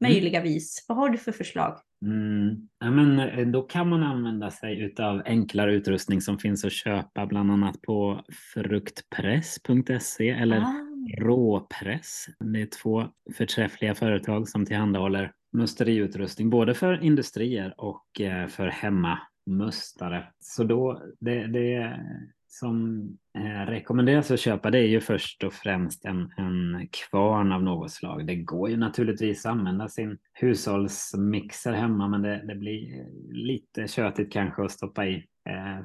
[0.00, 0.52] möjliga mm.
[0.52, 1.78] vis, vad har du för förslag?
[2.02, 2.68] Mm.
[2.78, 7.26] Ja, men eh, då kan man använda sig av enklare utrustning som finns att köpa
[7.26, 10.85] bland annat på fruktpress.se eller ah.
[11.18, 12.26] Råpress.
[12.38, 13.04] Det är två
[13.36, 20.26] förträffliga företag som tillhandahåller musteriutrustning både för industrier och eh, för hemmamustare.
[20.38, 22.00] Så då, det, det
[22.48, 27.62] som eh, rekommenderas att köpa det är ju först och främst en, en kvarn av
[27.62, 28.26] något slag.
[28.26, 34.32] Det går ju naturligtvis att använda sin hushållsmixer hemma men det, det blir lite tjötigt
[34.32, 35.24] kanske att stoppa i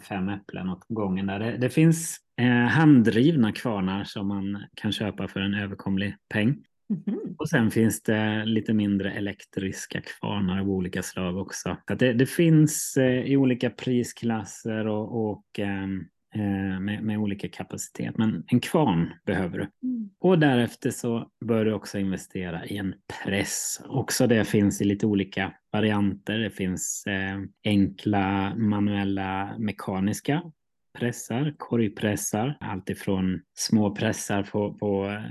[0.02, 1.28] fem äpplen åt gången.
[1.28, 1.40] Där.
[1.40, 6.48] Det, det finns eh, handdrivna kvarnar som man kan köpa för en överkomlig peng.
[6.90, 7.36] Mm -hmm.
[7.38, 11.78] Och sen finns det lite mindre elektriska kvarnar av olika slag också.
[11.88, 15.60] Så det, det, finns eh, i olika prisklasser och, och
[16.36, 18.18] Eh, med, med, olika kapacitet.
[18.18, 19.88] Men en kvarn behöver du.
[20.22, 23.82] Och därefter så bör du också investera i en press.
[23.86, 26.38] Också det finns i lite olika varianter.
[26.38, 30.42] Det finns eh, enkla manuella mekaniska
[31.00, 35.22] pressar, korgpressar, alltifrån små pressar på, på eh,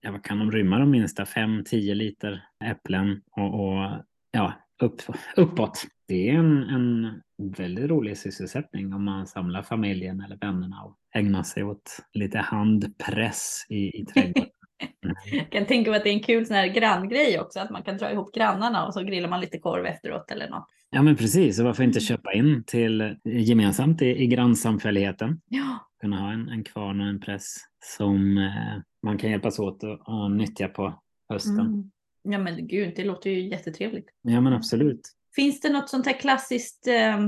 [0.00, 3.90] ja, vad kan de rymma de minsta, 5-10 liter äpplen och, och
[4.30, 4.52] ja,
[4.82, 5.02] upp,
[5.36, 5.86] uppåt.
[6.08, 7.22] Det är en, en
[7.56, 13.66] väldigt rolig sysselsättning om man samlar familjen eller vännerna och ägnar sig åt lite handpress
[13.68, 14.50] i, i trädgården.
[15.32, 17.82] Jag kan tänka mig att det är en kul sån här granngrej också, att man
[17.82, 20.66] kan dra ihop grannarna och så grillar man lite korv efteråt eller något.
[20.90, 22.06] Ja men precis, och varför inte mm.
[22.06, 25.40] köpa in till gemensamt i, i grannsamfälligheten?
[25.48, 25.90] Ja.
[26.00, 27.56] Kunna ha en, en kvarn och en press
[27.96, 31.60] som eh, man kan hjälpas åt att nyttja på hösten.
[31.60, 31.90] Mm.
[32.22, 34.08] Ja men gud, det låter ju jättetrevligt.
[34.22, 35.00] Ja men absolut.
[35.36, 37.18] Finns det något sånt här klassiskt eh,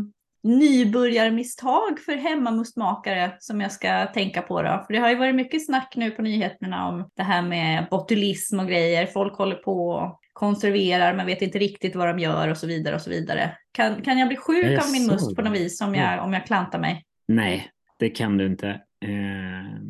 [0.42, 4.84] nybörjarmisstag för hemmamustmakare som jag ska tänka på då?
[4.86, 8.60] För det har ju varit mycket snack nu på nyheterna om det här med botulism
[8.60, 9.06] och grejer.
[9.06, 12.94] Folk håller på och konserverar men vet inte riktigt vad de gör och så vidare
[12.94, 13.56] och så vidare.
[13.72, 16.32] Kan, kan jag bli sjuk jag av min must på något vis om jag, om
[16.32, 17.04] jag klantar mig?
[17.28, 18.68] Nej, det kan du inte.
[19.04, 19.80] Eh,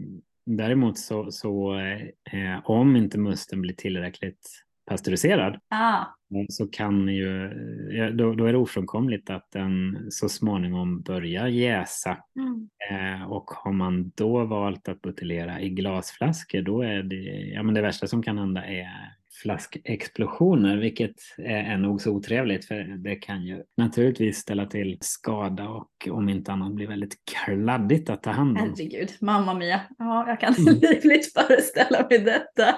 [0.46, 6.04] däremot så, så eh, om inte musten blir tillräckligt pasteuriserad ah.
[6.48, 7.48] så kan ju,
[8.12, 12.18] då, då, är det ofrånkomligt att den så småningom börjar jäsa.
[12.36, 12.68] Mm.
[12.90, 17.74] Eh, och har man då valt att buteljera i glasflaskor då är det, ja men
[17.74, 23.42] det värsta som kan hända är flaskexplosioner, vilket är nog så otrevligt för det kan
[23.42, 28.58] ju naturligtvis ställa till skada och om inte annat bli väldigt kladdigt att ta hand
[28.58, 28.74] om.
[28.76, 29.80] Herregud, mamma mia.
[29.98, 30.74] Ja, jag kan mm.
[30.80, 32.76] livligt föreställa mig detta.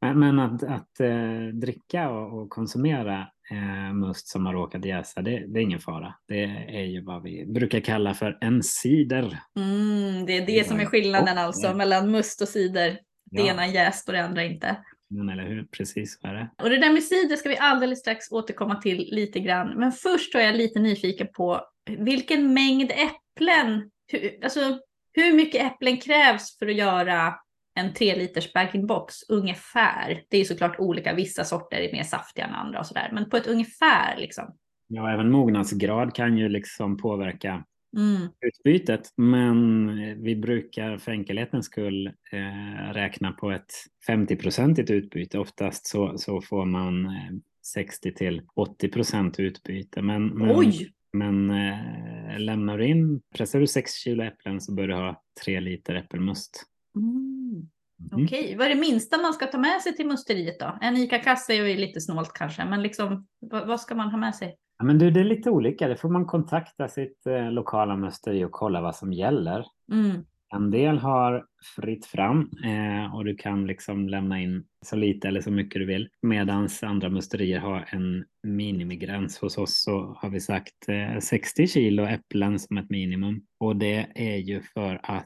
[0.00, 5.44] men, men att, att äh, dricka och, konsumera äh, must som har råkat jäsa, det,
[5.46, 6.14] det, är ingen fara.
[6.28, 9.38] Det är ju vad vi brukar kalla för en cider.
[9.56, 12.98] Mm, det är det som är skillnaden alltså mellan must och cider.
[13.32, 13.52] Det ja.
[13.52, 14.76] ena jäst och det andra inte.
[15.10, 16.50] Men eller hur, precis vad är det.
[16.62, 19.78] Och det där med cider ska vi alldeles strax återkomma till lite grann.
[19.78, 21.60] Men först är jag lite nyfiken på
[21.98, 24.78] vilken mängd äpplen, hur, alltså
[25.12, 27.34] hur mycket äpplen krävs för att göra
[27.74, 30.22] en 3 liters bag-in-box ungefär?
[30.28, 33.36] Det är såklart olika, vissa sorter är mer saftiga än andra och sådär, men på
[33.36, 34.56] ett ungefär liksom.
[34.86, 37.64] Ja, även mognadsgrad kan ju liksom påverka
[37.96, 38.28] mm.
[38.46, 39.12] utbytet.
[39.16, 39.86] Men
[40.22, 43.72] vi brukar för enkelhetens skull eh, räkna på ett
[44.08, 45.38] 50-procentigt utbyte.
[45.38, 47.32] Oftast så, så får man eh,
[47.66, 50.02] 60 till 80 procent utbyte.
[50.02, 50.92] Men, men, Oj!
[51.12, 55.60] men eh, lämnar du in, pressar du 6 kilo äpplen så bör du ha 3
[55.60, 56.64] liter äppelmust.
[56.96, 57.68] Mm.
[58.12, 58.24] Mm.
[58.24, 58.56] Okej, okay.
[58.56, 60.78] vad är det minsta man ska ta med sig till musteriet då?
[60.80, 64.56] En ICA-kasse är ju lite snålt kanske, men liksom, vad, ska man ha med sig?
[64.78, 65.88] Ja, men du, det är lite olika.
[65.88, 69.66] Det får man kontakta sitt eh, lokala musteri och kolla vad som gäller.
[69.92, 70.24] Mm.
[70.54, 75.40] En del har fritt fram eh, och du kan liksom lämna in så lite eller
[75.40, 76.08] så mycket du vill.
[76.22, 79.38] Medan andra musterier har en minimigräns.
[79.38, 83.40] Hos oss så har vi sagt eh, 60 kilo äpplen som ett minimum.
[83.58, 85.22] Och det är ju för att, eh,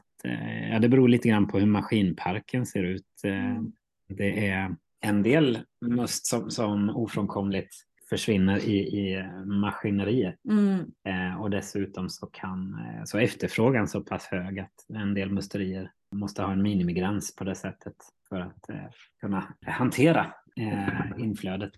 [0.71, 3.23] ja det beror lite grann på hur maskinparken ser ut.
[3.23, 3.71] Eh, mm.
[4.09, 10.35] Det är en del must som, som ofrånkomligt försvinner i, i maskineriet.
[10.49, 10.79] Mm.
[11.07, 15.91] Eh, och dessutom så kan eh, så efterfrågan så pass hög att en del musterier
[16.15, 17.95] måste ha en minimigräns på det sättet
[18.29, 18.89] för att eh,
[19.21, 21.71] kunna hantera eh, inflödet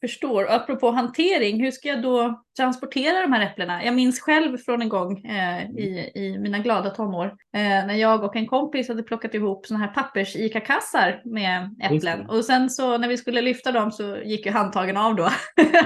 [0.00, 0.44] förstår.
[0.44, 3.84] Och apropå hantering, hur ska jag då transportera de här äpplena?
[3.84, 8.24] Jag minns själv från en gång eh, i, i mina glada tonår eh, när jag
[8.24, 12.30] och en kompis hade plockat ihop sådana här pappers-ICA-kassar med äpplen.
[12.30, 15.22] Och sen så när vi skulle lyfta dem så gick ju handtagen av då.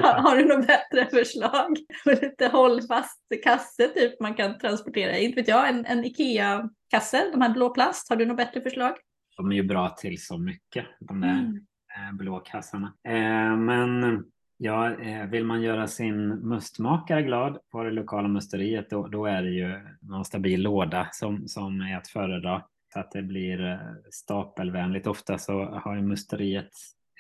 [0.02, 1.76] Har du något bättre förslag?
[2.04, 5.18] Lite hållfast kasse typ man kan transportera.
[5.18, 8.08] Inte vet jag, en, en IKEA-kasse, de här blå plast.
[8.08, 8.94] Har du något bättre förslag?
[9.36, 10.86] De är ju bra till så mycket.
[11.00, 11.66] De där mm.
[11.96, 12.92] Eh, Blåkassarna.
[13.05, 14.24] Eh, men
[14.57, 19.42] ja, eh, vill man göra sin mustmakare glad på det lokala musteriet då, då är
[19.42, 22.62] det ju någon stabil låda som, som är att föredra.
[22.92, 25.07] Så att det blir stapelvänligt.
[25.07, 26.70] Ofta så har ju musteriet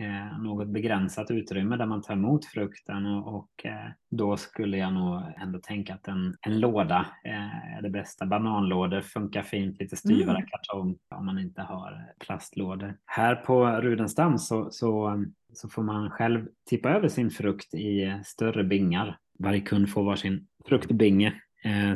[0.00, 4.92] eh, något begränsat utrymme där man tar emot frukten och, och eh, då skulle jag
[4.92, 8.26] nog ändå tänka att en, en låda eh, är det bästa.
[8.26, 10.48] Bananlådor funkar fint, lite styvare mm.
[10.48, 12.96] kartong om man inte har plastlådor.
[13.06, 18.64] Här på Rudenstam så, så, så får man själv tippa över sin frukt i större
[18.64, 19.18] bingar.
[19.38, 21.34] Varje kund får varsin fruktbinge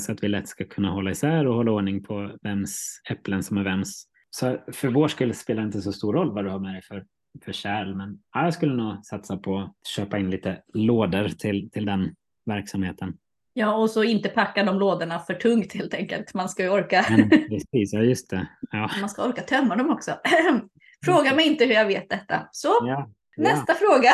[0.01, 3.57] så att vi lätt ska kunna hålla isär och hålla ordning på vems äpplen som
[3.57, 4.07] är vems.
[4.31, 6.83] Så för vår skull spelar det inte så stor roll vad du har med dig
[6.83, 7.05] för
[7.45, 7.95] för kärl.
[7.95, 12.15] Men ja, jag skulle nog satsa på att köpa in lite lådor till, till den
[12.47, 13.17] verksamheten.
[13.53, 16.35] Ja, och så inte packa de lådorna för tungt helt enkelt.
[16.35, 17.07] Man ska ju orka.
[17.11, 18.49] Ja, precis, ja just det.
[18.71, 18.91] Ja.
[19.01, 20.15] Man ska orka tömma dem också.
[21.05, 22.49] Fråga mig inte hur jag vet detta.
[22.53, 24.13] Så, ja, nästa fråga.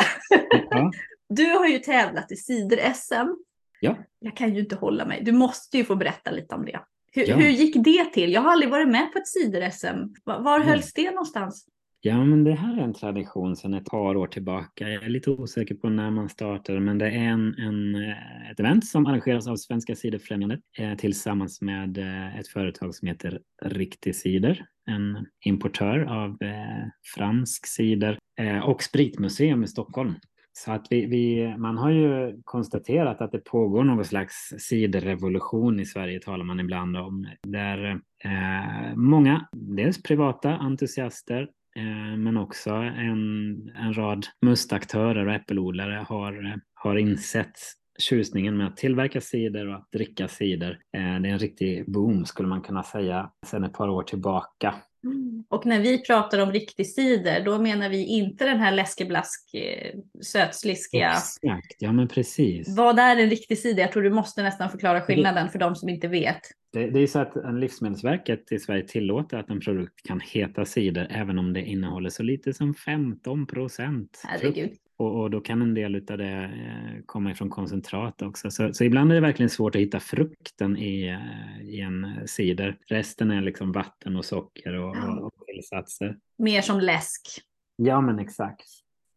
[1.33, 3.35] Du har ju tävlat i cider-SM.
[3.79, 3.95] Ja.
[4.19, 5.23] Jag kan ju inte hålla mig.
[5.23, 6.79] Du måste ju få berätta lite om det.
[7.13, 8.33] Hur, hur gick det till?
[8.33, 10.15] Jag har aldrig varit med på ett cider-SM.
[10.23, 11.65] Var, var hölls det någonstans?
[12.03, 14.89] Ja, men det här är en tradition sedan ett par år tillbaka.
[14.89, 18.59] Jag är lite osäker på när man startade, men det är en, en, eh, ett
[18.59, 24.15] event som arrangeras av Svenska Ciderfrämjandet eh, tillsammans med eh, ett företag som heter Riktig
[24.15, 30.13] Cider, en importör av eh, fransk cider eh, och Spritmuseum i Stockholm.
[30.53, 35.85] Så att vi, vi, man har ju konstaterat att det pågår någon slags ciderrevolution i
[35.85, 37.27] Sverige talar man ibland om.
[37.47, 46.05] Där eh, många, dels privata entusiaster Eh, men också en, en rad mustaktörer och äppelodlare
[46.07, 47.59] har, har insett
[47.99, 50.71] tjusningen med att tillverka cider och att dricka cider.
[50.71, 54.75] Eh, det är en riktig boom skulle man kunna säga sedan ett par år tillbaka.
[55.03, 55.43] Mm.
[55.49, 59.99] Och när vi pratar om riktig cider, då menar vi inte den här läskeblask eh,
[60.21, 61.11] sötsliskiga.
[61.11, 62.77] Exakt, ja men precis.
[62.77, 63.81] Vad är en riktig cider?
[63.81, 66.41] Jag tror du måste nästan förklara skillnaden för de som inte vet.
[66.73, 71.07] Det, det är så att Livsmedelsverket i Sverige tillåter att en produkt kan heta cider
[71.11, 74.21] även om det innehåller så lite som 15 procent.
[74.23, 74.71] Herregud.
[75.01, 78.51] Och, och, då kan en del av det eh, komma ifrån koncentrat också.
[78.51, 82.77] Så, så, ibland är det verkligen svårt att hitta frukten i, eh, i en cider.
[82.87, 85.19] Resten är liksom vatten och socker och, ja.
[85.19, 86.17] och tillsatser.
[86.37, 87.21] Mer som läsk.
[87.75, 88.67] Ja, men exakt.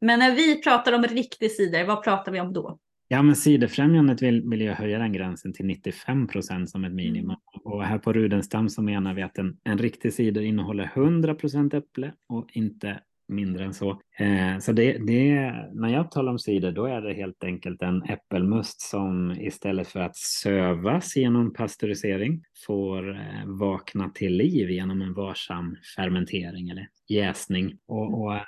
[0.01, 2.79] Men när vi pratar om riktig cider, vad pratar vi om då?
[3.09, 7.25] Ja, men Ciderfrämjandet vill, vill ju höja den gränsen till 95 procent som ett minimum.
[7.25, 7.39] Mm.
[7.65, 11.75] Och här på Rudenstam så menar vi att en, en riktig cider innehåller 100 procent
[11.75, 13.91] äpple och inte mindre än så.
[14.19, 18.03] Eh, så det, det, när jag talar om cider då är det helt enkelt en
[18.03, 25.15] äppelmust som istället för att sövas genom pastörisering får eh, vakna till liv genom en
[25.15, 27.79] varsam fermentering eller jäsning.
[27.87, 28.43] Och, och eh,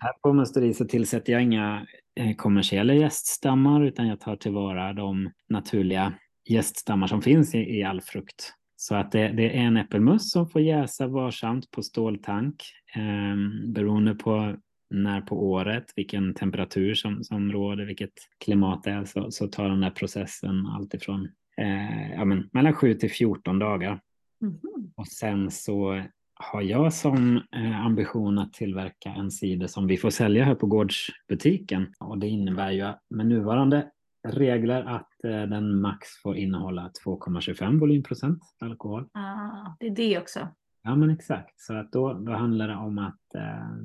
[0.00, 1.86] här på musteri så tillsätter jag inga
[2.20, 6.12] eh, kommersiella gäststammar utan jag tar tillvara de naturliga
[6.48, 8.54] gäststammar som finns i, i all frukt.
[8.76, 12.62] Så att det, det, är en äppelmust som får jäsa varsamt på ståltank
[12.96, 13.36] eh,
[13.72, 14.56] beroende på
[14.90, 18.12] när på året, vilken temperatur som, som råder, vilket
[18.44, 22.94] klimat det är, så, så tar den här processen alltifrån eh, ja, men, mellan 7
[22.94, 24.00] till 14 dagar.
[24.42, 24.58] Mm.
[24.96, 26.02] Och sen så
[26.34, 30.66] har jag som eh, ambition att tillverka en cider som vi får sälja här på
[30.66, 31.94] gårdsbutiken.
[32.00, 33.90] Och det innebär ju med nuvarande
[34.28, 39.08] regler att eh, den max får innehålla 2,25 volymprocent alkohol.
[39.12, 40.48] Ah, det är det också.
[40.82, 41.60] Ja, men exakt.
[41.60, 43.76] Så att då, då handlar det om att eh,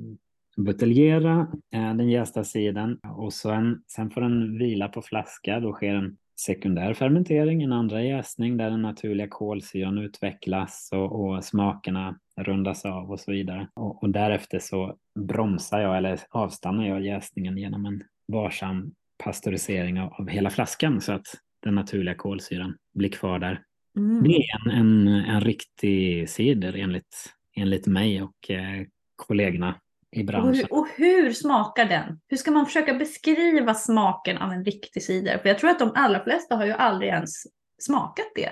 [0.56, 5.60] buteljera eh, den jästa sidan och sen, sen får den vila på flaska.
[5.60, 11.44] Då sker en sekundär fermentering, en andra jäsning där den naturliga kolsyran utvecklas och, och
[11.44, 13.68] smakerna rundas av och så vidare.
[13.74, 20.12] Och, och, därefter så bromsar jag eller avstannar jag jäsningen genom en varsam pastörisering av,
[20.12, 21.26] av hela flaskan så att
[21.62, 23.62] den naturliga kolsyran blir kvar där.
[23.96, 24.22] Mm.
[24.22, 29.74] Det är en, en, en riktig cider enligt, enligt mig och eh, kollegorna
[30.16, 30.48] i branschen.
[30.48, 32.20] Och hur, och hur, smakar den?
[32.28, 35.38] Hur ska man försöka beskriva smaken av en riktig cider?
[35.38, 37.42] För jag tror att de allra flesta har ju aldrig ens
[37.82, 38.50] smakat det.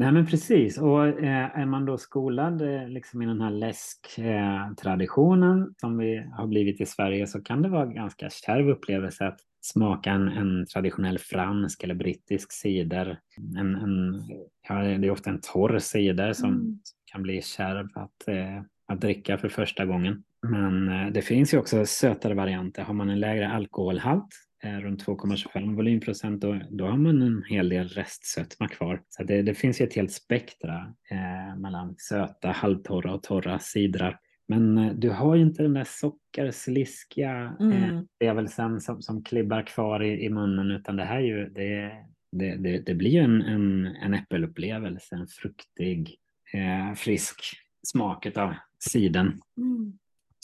[0.00, 5.60] Nej men precis, och eh, är man då skolad eh, liksom i den här läsktraditionen
[5.60, 9.38] eh, som vi har blivit i Sverige så kan det vara ganska kärv upplevelse att
[9.60, 13.18] smaka en, en traditionell fransk eller brittisk cider.
[13.58, 14.22] En, en,
[14.68, 16.78] ja, det är ofta en torr cider som mm.
[17.12, 20.22] kan bli kärv att, eh, att dricka för första gången.
[20.42, 22.82] Men eh, det finns ju också sötare varianter.
[22.82, 24.28] Har man en lägre alkoholhalt
[24.64, 29.02] runt 2,25 volymprocent då, då har man en hel del restsötma kvar.
[29.08, 34.20] Så det, det finns ju ett helt spektra eh, mellan söta, halvtorra och torra sidrar.
[34.48, 37.98] Men eh, du har ju inte den där sockersliskiga mm.
[37.98, 41.92] upplevelsen som, som klibbar kvar i, i munnen utan det här ju, det,
[42.32, 46.16] det, det, det blir ju en, en, en äppelupplevelse, en fruktig,
[46.52, 47.44] eh, frisk
[47.86, 49.40] smak av siden.
[49.56, 49.92] Mm.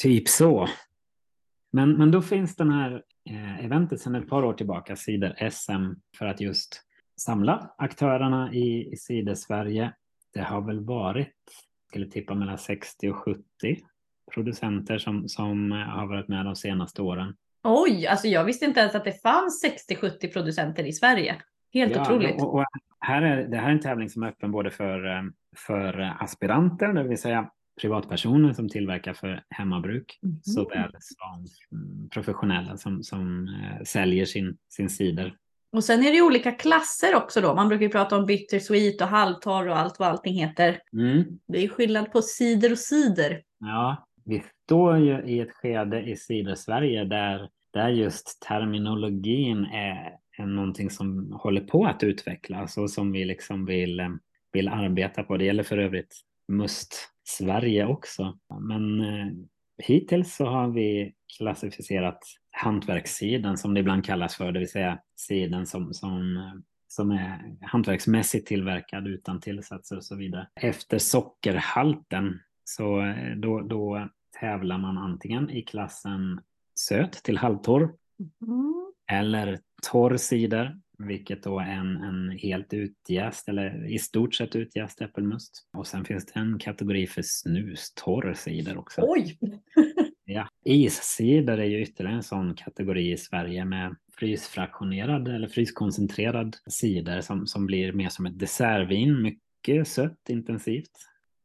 [0.03, 0.69] Typ så.
[1.77, 6.01] Men, men då finns den här eh, eventet sedan ett par år tillbaka, Cider SM,
[6.19, 6.83] för att just
[7.21, 9.93] samla aktörerna i, i Cider Sverige.
[10.35, 11.35] Det har väl varit,
[11.89, 13.43] skulle tippa mellan 60 och 70
[14.35, 17.35] producenter som, som har varit med de senaste åren.
[17.63, 21.37] Oj, alltså jag visste inte ens att det fanns 60-70 producenter i Sverige.
[21.73, 22.43] Helt ja, otroligt.
[22.43, 22.65] Och, och
[23.01, 25.23] här är, det här är en tävling som är öppen både för, eh,
[25.57, 30.41] för aspiranter, det vill säga privatpersoner som tillverkar för hemmabruk, mm.
[30.43, 31.47] såväl som
[31.79, 35.37] mm, professionella som, som äh, säljer sin, sin cider.
[35.73, 37.55] Och sen är det olika klasser också då.
[37.55, 40.79] Man brukar ju prata om bittersweet och halvtorr och allt vad allting heter.
[40.93, 41.25] Mm.
[41.49, 43.43] Det är skillnad på cider och cider.
[43.59, 50.47] Ja, vi står ju i ett skede i Cider-Sverige där, där just terminologin är, är
[50.47, 54.09] någonting som håller på att utvecklas och som vi liksom vill, eh,
[54.53, 55.37] vill arbeta på.
[55.37, 56.15] Det gäller för övrigt
[56.49, 58.39] Must Sverige också.
[58.61, 59.33] Men eh,
[59.79, 62.19] hittills så har vi klassificerat
[62.51, 66.45] hantverkssidan som det ibland kallas för, det vill säga sidan som, som,
[66.89, 70.49] som är hantverksmässigt tillverkad utan tillsatser och så vidare.
[70.61, 74.09] Efter sockerhalten så eh, då, då
[74.41, 76.41] tävlar man antingen i klassen
[76.75, 77.95] söt till halvtorr
[78.43, 78.93] mm.
[79.13, 79.59] eller
[79.91, 85.69] torr cider, vilket då är en, en helt utjäst eller i stort sett utjäst äppelmust.
[85.73, 89.01] Och sen finns det en kategori för snustorr cider också.
[89.05, 89.39] Oj!
[90.25, 90.49] ja.
[90.65, 97.47] Iscider är ju ytterligare en sån kategori i Sverige med frysfraktionerad eller fryskoncentrerad cider som,
[97.47, 100.93] som blir mer som ett dessertvin, mycket sött intensivt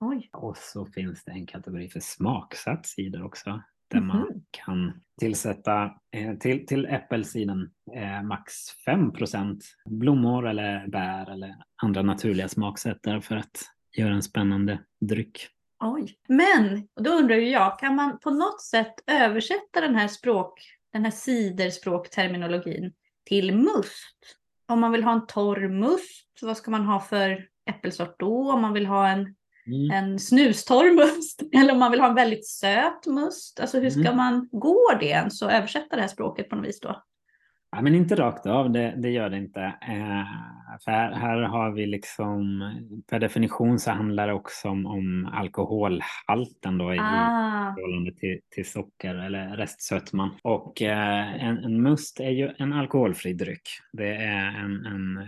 [0.03, 0.29] Oj.
[0.33, 3.61] Och så finns det en kategori för smaksatt cider också.
[3.91, 4.13] Där mm -hmm.
[4.13, 8.53] man kan tillsätta eh, till, till äppelsidan eh, max
[8.87, 13.61] 5% blommor eller bär eller andra naturliga smaksättare för att
[13.97, 15.47] göra en spännande dryck.
[15.79, 16.15] Oj.
[16.27, 20.53] Men då undrar ju jag, kan man på något sätt översätta den här språk,
[20.93, 22.93] den här ciderspråkterminologin
[23.25, 24.37] till must?
[24.67, 28.51] Om man vill ha en torr must, vad ska man ha för äppelsort då?
[28.51, 29.35] Om man vill ha en
[29.67, 29.91] mm.
[29.91, 33.59] en snustorr must eller om man vill ha en väldigt söt must.
[33.59, 34.17] Alltså hur ska mm.
[34.17, 37.03] man, går det ens att översätta det här språket på något vis då?
[37.75, 39.61] Ja, men inte rakt av, det, det gör det inte.
[39.61, 40.25] Eh,
[40.83, 42.71] för här, här, har vi liksom,
[43.09, 47.73] per definition så handlar det också om, om alkoholhalten då i ah.
[47.75, 50.29] förhållande till, till socker eller restsötman.
[50.43, 53.69] Och eh, en, en, must är ju en alkoholfri dryck.
[53.93, 55.27] Det är, en, en,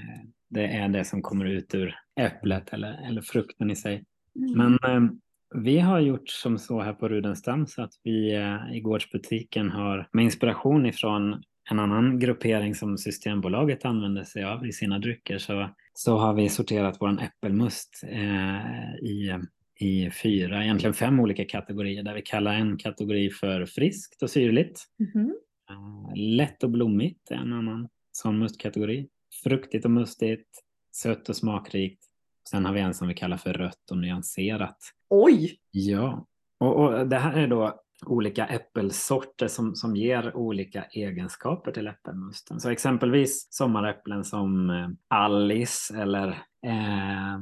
[0.49, 4.03] det är det som kommer ut ur äpplet eller, eller frukten i sig.
[4.35, 4.57] Mm.
[4.57, 5.11] Men eh,
[5.55, 10.07] vi har gjort som så här på Rudenstam så att vi eh, i gårdsbutiken har
[10.11, 15.69] med inspiration ifrån en annan gruppering som Systembolaget använder sig av i sina drycker så,
[15.93, 19.39] så har vi sorterat vår äppelmust eh, i,
[19.79, 24.83] i fyra, egentligen fem olika kategorier där vi kallar en kategori för friskt och syrligt.
[24.99, 26.15] Mm -hmm.
[26.15, 29.07] lätt och blommigt är en annan sån mustkategori.
[29.43, 30.47] Fruktigt och mustigt,
[30.95, 32.03] sött och smakrikt.
[32.49, 34.77] Sen har vi en som vi kallar för rött och nyanserat.
[35.09, 35.57] Oj!
[35.71, 36.25] Ja,
[36.59, 42.59] och, och det här är då olika äppelsorter som, som ger olika egenskaper till äppelmusten.
[42.59, 46.27] Så exempelvis sommaräpplen som eh, Alice eller
[46.65, 47.39] eh,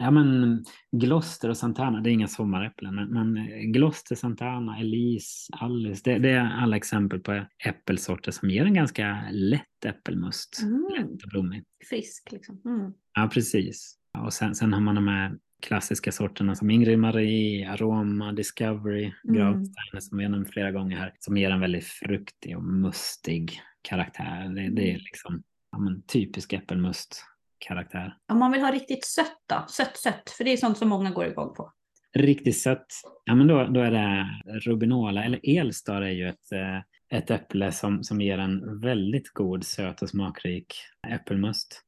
[0.00, 6.02] ja, men Gloucester och Santana, det är inga sommaräpplen, men, men Gloucester, Santana, Elise, Alice,
[6.04, 10.62] det, det, är alla exempel på äppelsorter som ger en ganska lätt äppelmust.
[10.62, 10.88] Mm.
[10.98, 11.64] Lätt och blommig.
[11.88, 12.60] Frisk liksom.
[12.64, 12.92] Mm.
[13.14, 13.96] Ja, precis.
[14.18, 19.36] Och sen, sen har man de här klassiska sorterna som Ingrid Marie, Aroma, Discovery, mm.
[19.36, 23.60] Gravsteiner som vi har nämnt flera gånger här, som ger en väldigt fruktig och mustig
[23.82, 24.48] karaktär.
[24.48, 25.02] Det, det är mm.
[25.04, 25.42] liksom
[25.72, 27.24] ja, men, typisk äppelmust
[27.60, 28.16] karaktär.
[28.32, 29.64] Om man vill ha riktigt sött då?
[29.68, 31.72] Sött sött, för det är sånt som många går igång på.
[32.12, 32.86] Riktigt sött,
[33.24, 34.26] ja men då, då är det
[34.60, 39.64] Rubinola, eller Elstar är ju ett, eh, ett äpple som, som ger en väldigt god
[39.64, 40.74] söt och smakrik
[41.08, 41.82] äppelmust.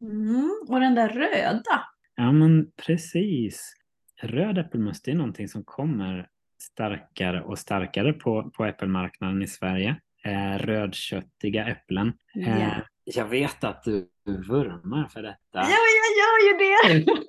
[0.00, 1.84] Mm, och den där röda,
[2.16, 3.74] Ja, men precis.
[4.22, 6.28] Röd äppelmust är någonting som kommer
[6.62, 9.96] starkare och starkare på, på äppelmarknaden i Sverige.
[10.24, 12.12] Eh, rödköttiga äpplen.
[12.36, 12.78] Yeah.
[12.78, 15.38] Eh, jag vet att du vurmar för detta.
[15.52, 17.12] Ja, jag gör ju det!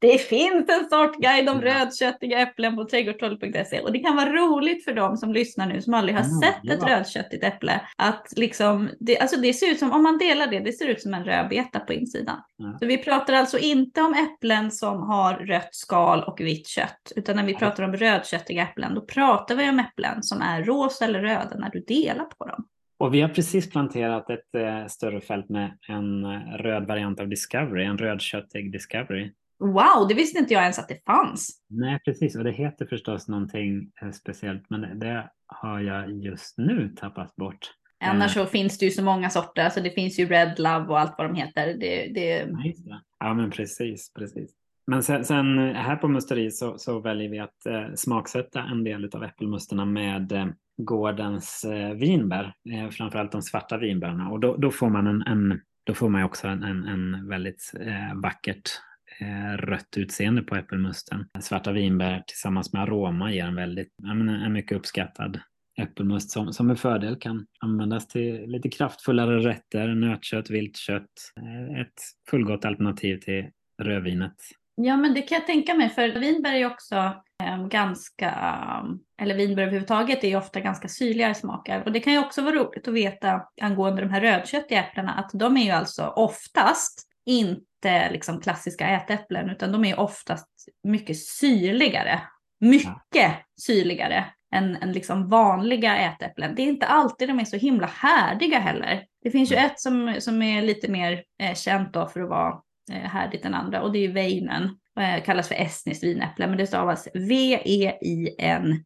[0.00, 4.92] Det finns en sortguide om rödköttiga äpplen på trädgårdstroll.se och det kan vara roligt för
[4.92, 6.74] dem som lyssnar nu som aldrig har mm, sett ja.
[6.74, 7.80] ett rödköttigt äpple.
[7.96, 11.02] Att liksom, det, alltså det ser ut som, om man delar det, det ser ut
[11.02, 12.36] som en rödbeta på insidan.
[12.56, 12.76] Ja.
[12.80, 17.36] Så vi pratar alltså inte om äpplen som har rött skal och vitt kött, utan
[17.36, 21.20] när vi pratar om rödköttiga äpplen, då pratar vi om äpplen som är rosa eller
[21.20, 22.66] röda när du delar på dem.
[22.98, 26.26] Och vi har precis planterat ett eh, större fält med en
[26.58, 29.32] röd variant av Discovery, en rödköttig Discovery.
[29.58, 31.62] Wow, det visste inte jag ens att det fanns.
[31.68, 32.36] Nej, precis.
[32.36, 37.70] Och det heter förstås någonting eh, speciellt, men det har jag just nu tappat bort.
[38.00, 41.00] Annars så finns det ju så många sorter, alltså det finns ju Red Love och
[41.00, 41.66] allt vad de heter.
[41.66, 42.48] Det, det...
[43.18, 44.50] Ja, men precis, precis.
[44.86, 49.10] Men sen, sen här på musteri så, så, väljer vi att eh, smaksätta en del
[49.12, 50.46] av äppelmusterna med eh,
[50.78, 54.30] gårdens eh, vinbär, eh, framförallt de svarta vinbärna.
[54.30, 57.72] Och då, då, får man en, en då får man också en, en, en väldigt
[57.80, 58.70] eh, vackert
[59.20, 61.26] eh, rött utseende på äppelmusten.
[61.40, 65.40] Svarta vinbär tillsammans med aroma ger en väldigt, en mycket uppskattad
[65.78, 71.32] äppelmust som, som med fördel kan användas till lite kraftfullare rätter, nötkött, viltkött.
[71.36, 71.94] Eh, ett
[72.30, 73.46] fullgott alternativ till
[73.82, 74.34] rödvinet.
[74.74, 77.22] Ja, men det kan jag tänka mig, för vinbär är ju också
[77.70, 78.34] ganska,
[79.20, 81.82] eller vinbär överhuvudtaget är ju ofta ganska syrligare smaker.
[81.84, 85.30] Och det kan ju också vara roligt att veta angående de här rödköttiga äpplena att
[85.32, 90.48] de är ju alltså oftast inte liksom klassiska ätäpplen utan de är oftast
[90.84, 92.20] mycket syrligare.
[92.60, 94.24] Mycket syrligare
[94.54, 96.54] än, än liksom vanliga ätäpplen.
[96.54, 99.04] Det är inte alltid de är så himla härdiga heller.
[99.22, 102.60] Det finns ju ett som, som är lite mer eh, känt då för att vara
[102.92, 104.78] eh, härdigt än andra och det är ju Weinen.
[104.98, 108.84] Eh, kallas för estniskt vinäpple men det stavas V-E-I-N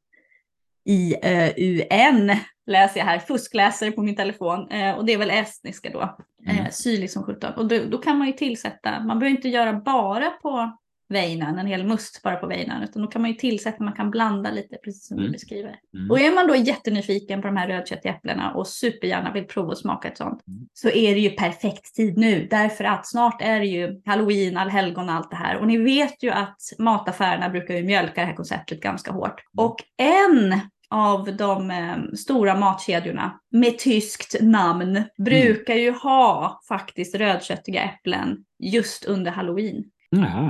[0.84, 2.32] I-Ö-U-N
[2.66, 6.16] läser jag här, fuskläser på min telefon eh, och det är väl estniska då.
[6.46, 6.64] Mm.
[6.64, 7.52] Eh, syrlig som sjutton.
[7.52, 10.78] Och då, då, kan man ju tillsätta, man behöver inte göra bara på
[11.12, 14.10] vejnan, en hel must bara på vejnan, utan då kan man ju tillsätta, man kan
[14.10, 15.26] blanda lite precis som mm.
[15.26, 15.76] du beskriver.
[15.94, 16.10] Mm.
[16.10, 19.78] Och är man då jättenyfiken på de här rödköttiga äpplena och supergärna vill prova och
[19.78, 20.68] smaka ett sånt, mm.
[20.72, 25.08] så är det ju perfekt tid nu, därför att snart är det ju halloween, allhelgon
[25.08, 25.56] och allt det här.
[25.56, 29.42] Och ni vet ju att mataffärerna brukar ju mjölka det här konceptet ganska hårt.
[29.58, 29.66] Mm.
[29.66, 30.60] Och en
[30.92, 39.04] av de eh, stora matkedjorna med tyskt namn brukar ju ha faktiskt rödköttiga äpplen just
[39.04, 39.84] under halloween.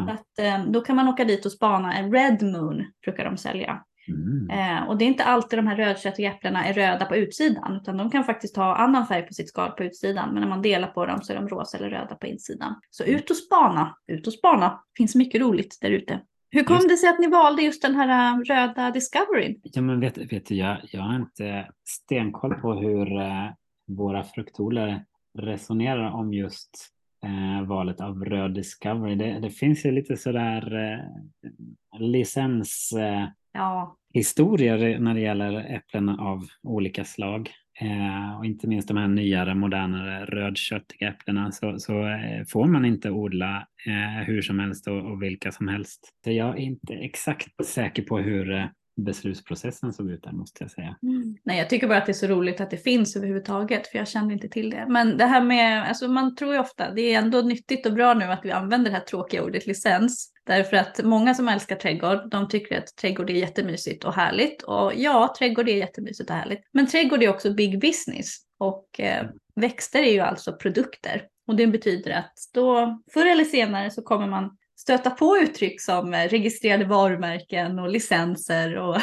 [0.09, 1.95] Att, eh, då kan man åka dit och spana.
[1.95, 3.83] En Red Moon brukar de sälja.
[4.09, 4.51] Mm.
[4.51, 7.97] Eh, och det är inte alltid de här rödköttiga äpplena är röda på utsidan, utan
[7.97, 10.33] de kan faktiskt ha annan färg på sitt skal på utsidan.
[10.33, 12.75] Men när man delar på dem så är de rosa eller röda på insidan.
[12.91, 14.83] Så ut och spana, ut och spana.
[14.97, 16.21] finns mycket roligt där ute.
[16.51, 16.89] Hur kom just...
[16.89, 19.61] det sig att ni valde just den här äh, röda Discoveryn?
[19.63, 23.51] Ja, men vet, vet du, jag, jag har inte stenkoll på hur eh,
[23.87, 25.05] våra fruktodlare
[25.39, 26.93] resonerar om just
[27.25, 29.15] eh, valet av röd Discovery.
[29.15, 32.93] Det, det finns ju lite sådär eh, licens...
[32.93, 33.97] Eh, ja.
[34.15, 37.51] historier när det gäller äpplen av olika slag.
[37.81, 42.85] Eh, och inte minst de här nyare, modernare rödköttiga äpplena så, så eh, får man
[42.85, 46.13] inte odla eh, hur som helst och, och, vilka som helst.
[46.25, 48.65] Så jag är inte exakt säker på hur eh,
[48.97, 50.97] beslutsprocessen såg ut där måste jag säga.
[51.03, 51.37] Mm.
[51.43, 54.09] Nej, jag tycker bara att det är så roligt att det finns överhuvudtaget för jag
[54.09, 54.87] kände inte till det.
[54.89, 58.15] Men det här med, alltså man tror ju ofta, det är ändå nyttigt och bra
[58.15, 60.33] nu att vi använder det här tråkiga ordet licens.
[60.47, 64.63] Därför att många som älskar trädgård, de tycker att trädgård är jättemysigt och härligt.
[64.63, 66.61] Och ja, trädgård är jättemysigt och härligt.
[66.73, 68.37] Men trädgård är också big business.
[68.59, 71.23] Och eh, växter är ju alltså produkter.
[71.47, 76.15] Och det betyder att då, förr eller senare så kommer man stöta på uttryck som
[76.15, 78.77] registrerade varumärken och licenser.
[78.77, 78.97] Och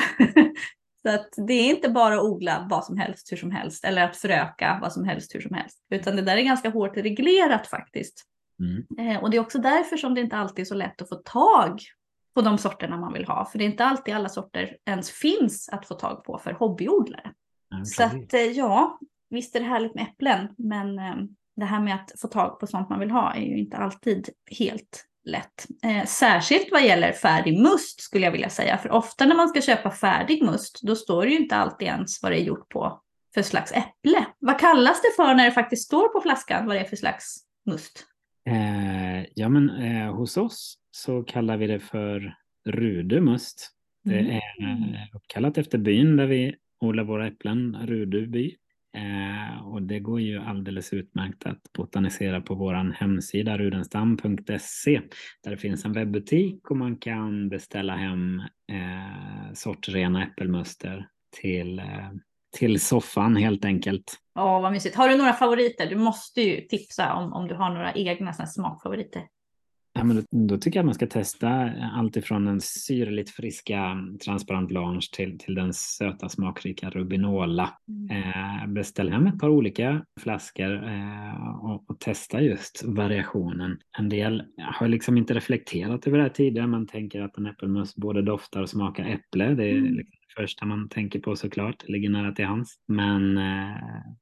[1.01, 4.03] så att det är inte bara att odla vad som helst hur som helst eller
[4.03, 5.77] att föröka vad som helst hur som helst.
[5.89, 8.23] Utan det där är ganska hårt reglerat faktiskt.
[8.59, 9.09] Mm.
[9.09, 11.15] Eh, och det är också därför som det inte alltid är så lätt att få
[11.15, 11.81] tag
[12.35, 13.45] på de sorterna man vill ha.
[13.45, 17.31] För det är inte alltid alla sorter ens finns att få tag på för hobbyodlare.
[17.73, 18.99] Mm, så att eh, ja,
[19.29, 21.15] visst är det härligt med äpplen, men eh,
[21.55, 24.29] det här med att få tag på sånt man vill ha är ju inte alltid
[24.59, 25.67] helt lätt.
[25.83, 28.77] Eh, särskilt vad gäller färdig must skulle jag vilja säga.
[28.77, 32.23] För ofta när man ska köpa färdig must, då står det ju inte alltid ens
[32.23, 33.01] vad det är gjort på
[33.33, 34.25] för slags äpple.
[34.39, 37.37] Vad kallas det för när det faktiskt står på flaskan vad det är för slags
[37.65, 38.05] must?
[38.45, 43.71] Eh, ja, men eh, hos oss så kallar vi det för rudemust.
[44.03, 44.35] Det mm.
[44.35, 48.55] är uppkallat efter byn där vi odlar våra äpplen, Ruduby.
[48.99, 55.01] Eh, och det går ju alldeles utmärkt att botanisera på vår hemsida rudenstam.se
[55.43, 58.39] där det finns en webbutik och man kan beställa hem
[58.71, 61.07] eh, sortrena äppelmuster
[61.41, 62.09] till, eh,
[62.57, 64.17] till soffan helt enkelt.
[64.35, 64.95] Ja, vad mysigt.
[64.95, 65.89] Har du några favoriter?
[65.89, 69.21] Du måste ju tipsa om, om du har några egna smakfavoriter.
[69.93, 71.49] Ja, men då, då, tycker jag man ska testa
[71.93, 77.69] allt ifrån den syrligt friska transparent blanche till, till den söta smakrika rubinola.
[77.87, 78.23] Mm.
[78.23, 83.77] Eh, beställ hem ett par olika flaskor eh, och, och, testa just variationen.
[83.97, 86.67] En del har liksom inte reflekterat över det här tidigare.
[86.67, 89.55] Man tänker att en äppelmust både doftar och smakar äpple.
[89.55, 89.93] Det är mm.
[89.93, 92.75] liksom första man tänker på såklart, det ligger nära till hands.
[92.87, 93.75] Men, eh,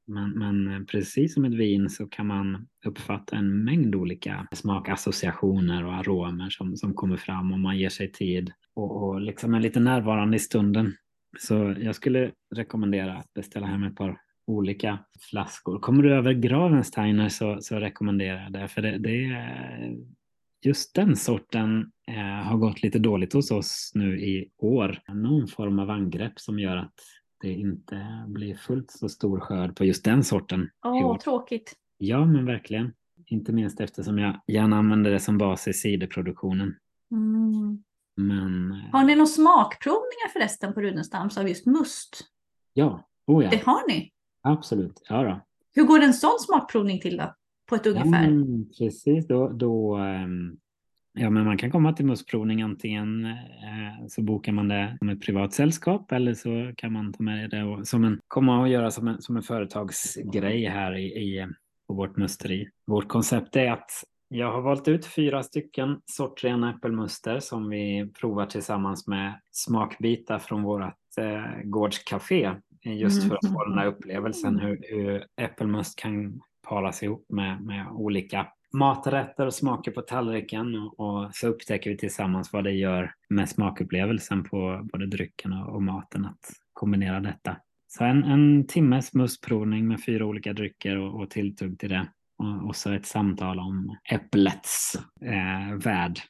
[0.06, 5.94] men, men precis som ett vin så kan man uppfatta en mängd olika smakassociationer och
[5.94, 9.80] aromer som, som kommer fram om man ger sig tid och, och liksom är lite
[9.80, 10.92] närvarande i stunden.
[11.38, 14.98] Så jag skulle rekommendera att beställa hem ett par olika
[15.30, 15.78] flaskor.
[15.78, 19.96] Kommer du över Gravensteiner så, så rekommenderar jag det, för det, det är
[20.60, 24.98] just den sorten eh, har gått lite dåligt hos oss nu i år.
[25.08, 26.94] Någon form av angrepp som gör att
[27.40, 30.70] det inte blir fullt så stor skörd på just den sorten.
[30.84, 31.74] Åh, oh, tråkigt.
[31.98, 32.92] Ja, men verkligen.
[33.26, 36.74] Inte minst eftersom jag gärna använder det som bas i ciderproduktionen.
[37.10, 37.82] Mm.
[38.16, 42.20] Men, eh, har ni några smakprovningar förresten på Rudenstamms av just must?
[42.72, 43.50] Ja, oh ja.
[43.50, 44.12] Det har ni?
[44.42, 45.40] Absolut, ja då.
[45.74, 47.34] Hur går en sån smakprovning till då?
[47.68, 48.24] På ett ungefär?
[48.24, 50.58] Mm, precis, då, då ehm,
[51.20, 55.20] Ja, men man kan komma till mussprovning antingen eh, så bokar man det som ett
[55.20, 58.90] privat sällskap eller så kan man ta med det och, som en, komma och göra
[58.90, 61.46] som en, som en företagsgrej här i, i,
[61.88, 62.68] på vårt musteri.
[62.86, 63.90] Vårt koncept är att
[64.28, 70.62] jag har valt ut fyra stycken sortrena äppelmuster som vi provar tillsammans med smakbitar från
[70.62, 72.54] vårt eh, gårdscafé
[72.84, 77.86] just för att få den här upplevelsen hur, hur äppelmust kan paras ihop med, med
[77.90, 83.48] olika maträtter och smaker på tallriken och, så upptäcker vi tillsammans vad det gör med
[83.48, 87.56] smakupplevelsen på både drycken och, maten att kombinera detta.
[87.88, 92.08] Så en, en timmes mustprovning med fyra olika drycker och, och tilltugg till det.
[92.38, 96.20] Och, och, så ett samtal om äpplets eh, värld.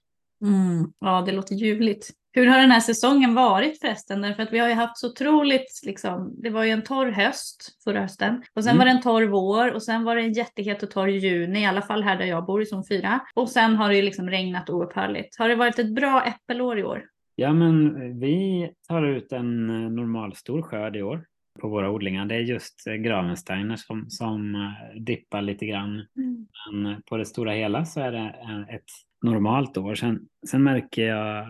[0.45, 2.11] Mm, ja, det låter ljuvligt.
[2.39, 4.23] Hur har den här säsongen varit förresten?
[4.23, 7.83] Därför att vi har ju haft så otroligt, liksom, det var ju en torr höst
[7.85, 8.43] förra hösten.
[8.55, 8.79] Och sen mm.
[8.79, 11.67] var det en torr vår och sen var det en jättehet och torr juni, i
[11.67, 13.21] alla fall här där jag bor i zon 4.
[13.35, 15.39] Och sen har det ju liksom regnat oupphörligt.
[15.39, 17.05] Har det varit ett bra äppelår i år?
[17.35, 21.25] Ja, men vi tar ut en eh, normalstor skörd i år
[21.61, 22.27] på våra odlingar.
[22.27, 26.07] Det är just eh, Gravensteiner som, som eh, dippar lite grann.
[26.17, 26.47] Mm.
[26.73, 28.35] Men på det stora hela så är det
[28.75, 29.95] ett normalt år.
[29.95, 31.47] Sen, sen märker jag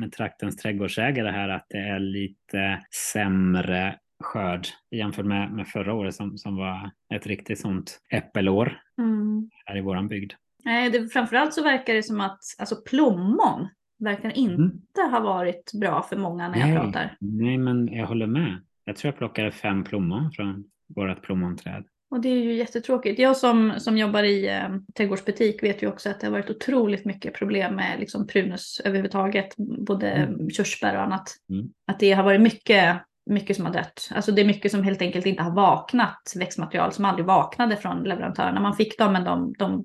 [0.00, 2.82] med traktens trädgårdsägare här att det är lite
[3.12, 9.50] sämre skörd jämfört med, med förra året som, som var ett riktigt sånt äppelår mm.
[9.66, 10.32] här i våran bygd.
[10.64, 15.12] Nej, det, framförallt så verkar det som att alltså plommon verkar inte mm.
[15.12, 17.16] ha varit bra för många när nej, jag pratar.
[17.20, 18.60] Nej, men jag håller med.
[18.84, 21.84] Jag tror jag plockade fem plommon från vårt plommonträd.
[22.10, 23.18] Och det är ju jättetråkigt.
[23.18, 27.04] Jag som, som jobbar i eh, trädgårdsbutik vet ju också att det har varit otroligt
[27.04, 30.50] mycket problem med liksom prunus överhuvudtaget, både mm.
[30.50, 31.34] körsbär och annat.
[31.50, 31.68] Mm.
[31.86, 32.96] Att det har varit mycket,
[33.30, 34.10] mycket som har dött.
[34.14, 38.02] Alltså det är mycket som helt enkelt inte har vaknat, växtmaterial som aldrig vaknade från
[38.02, 38.60] leverantörerna.
[38.60, 39.84] Man fick dem men de, de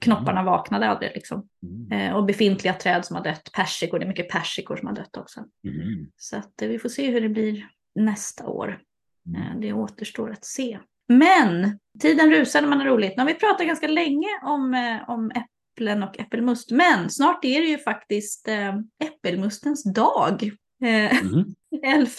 [0.00, 0.44] knopparna mm.
[0.44, 1.10] vaknade aldrig.
[1.14, 1.48] Liksom.
[1.62, 1.92] Mm.
[1.92, 5.16] Eh, och befintliga träd som har dött, persikor, det är mycket persikor som har dött
[5.16, 5.40] också.
[5.64, 6.06] Mm.
[6.16, 8.78] Så att eh, vi får se hur det blir nästa år.
[9.26, 9.42] Mm.
[9.42, 10.78] Eh, det återstår att se.
[11.18, 13.16] Men tiden rusar när man har roligt.
[13.16, 16.70] Nu har vi pratat ganska länge om, eh, om äpplen och äppelmust.
[16.70, 20.50] Men snart är det ju faktiskt eh, äppelmustens dag.
[20.84, 21.46] Mm.
[21.84, 22.10] 11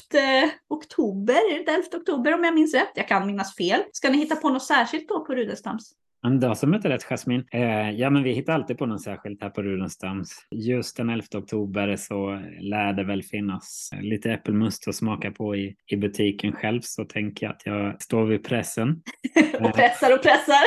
[0.69, 2.91] oktober, är det 11 oktober om jag minns rätt?
[2.95, 3.83] Jag kan minnas fel.
[3.91, 5.91] Ska ni hitta på något särskilt då på Rudenstams?
[6.23, 7.45] Men du har som inte rätt Jasmin.
[7.51, 10.47] Eh, ja, men vi hittar alltid på något särskilt här på Rudenstams.
[10.51, 15.75] Just den 11 oktober så lär det väl finnas lite äppelmust att smaka på i,
[15.87, 16.81] i butiken själv.
[16.81, 18.89] Så tänker jag att jag står vid pressen.
[19.59, 20.65] och pressar och pressar.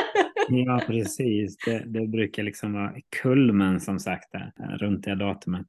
[0.49, 1.57] ja, precis.
[1.65, 5.67] Det, det, brukar liksom vara kulmen som sagt där, runt det datumet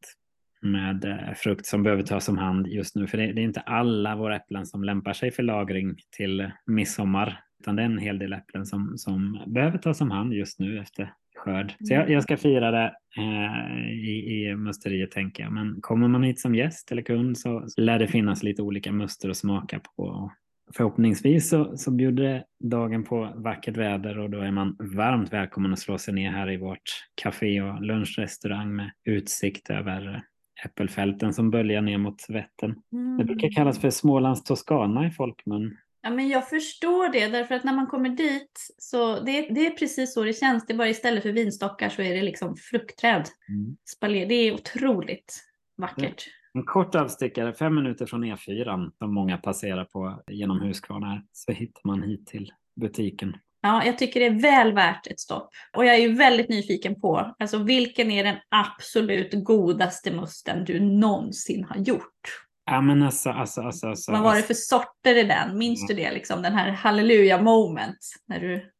[0.62, 3.06] med eh, frukt som behöver tas om hand just nu.
[3.06, 7.40] För det, det är inte alla våra äpplen som lämpar sig för lagring till midsommar
[7.60, 10.80] utan det är en hel del äpplen som, som behöver tas om hand just nu
[10.80, 11.74] efter skörd.
[11.84, 15.52] Så jag, jag ska fira det eh, i, i musteriet tänker jag.
[15.52, 18.92] Men kommer man hit som gäst eller kund så, så lär det finnas lite olika
[18.92, 20.32] muster att smaka på.
[20.76, 25.78] Förhoppningsvis så, så bjuder dagen på vackert väder och då är man varmt välkommen att
[25.78, 30.22] slå sig ner här i vårt café och lunchrestaurang med utsikt över
[30.64, 32.74] äppelfälten som böljar ner mot Vättern.
[32.92, 33.18] Mm.
[33.18, 35.76] Det brukar kallas för Smålands Toscana i folkmun.
[36.02, 39.70] Ja, men jag förstår det, därför att när man kommer dit så det, det är
[39.70, 40.66] precis så det känns.
[40.66, 43.28] Det är bara istället för vinstockar så är det liksom fruktträd.
[43.48, 44.28] Mm.
[44.28, 45.44] Det är otroligt
[45.76, 46.24] vackert.
[46.54, 51.80] En kort avstickare, fem minuter från E4 som många passerar på genom Huskvarna så hittar
[51.84, 53.36] man hit till butiken.
[53.60, 55.50] Ja, jag tycker det är väl värt ett stopp.
[55.76, 60.80] Och jag är ju väldigt nyfiken på, alltså vilken är den absolut godaste musten du
[60.80, 62.47] någonsin har gjort?
[62.70, 65.58] Ja men alltså, alltså, alltså, alltså Vad var det för sorter i den?
[65.58, 66.42] Minns du det liksom?
[66.42, 68.70] Den här halleluja moment när du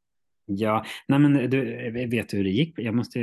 [0.51, 2.75] Ja, nej men du vet hur det gick?
[2.77, 3.19] Jag måste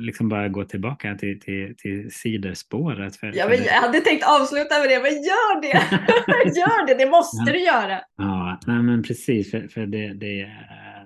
[0.00, 3.16] liksom bara gå tillbaka till, till, till siderspåret.
[3.16, 5.68] För, ja, men jag hade tänkt avsluta med det, men gör det!
[6.58, 7.52] gör det, det måste ja.
[7.52, 8.00] du göra!
[8.16, 10.50] Ja, nej men precis, för, för det, det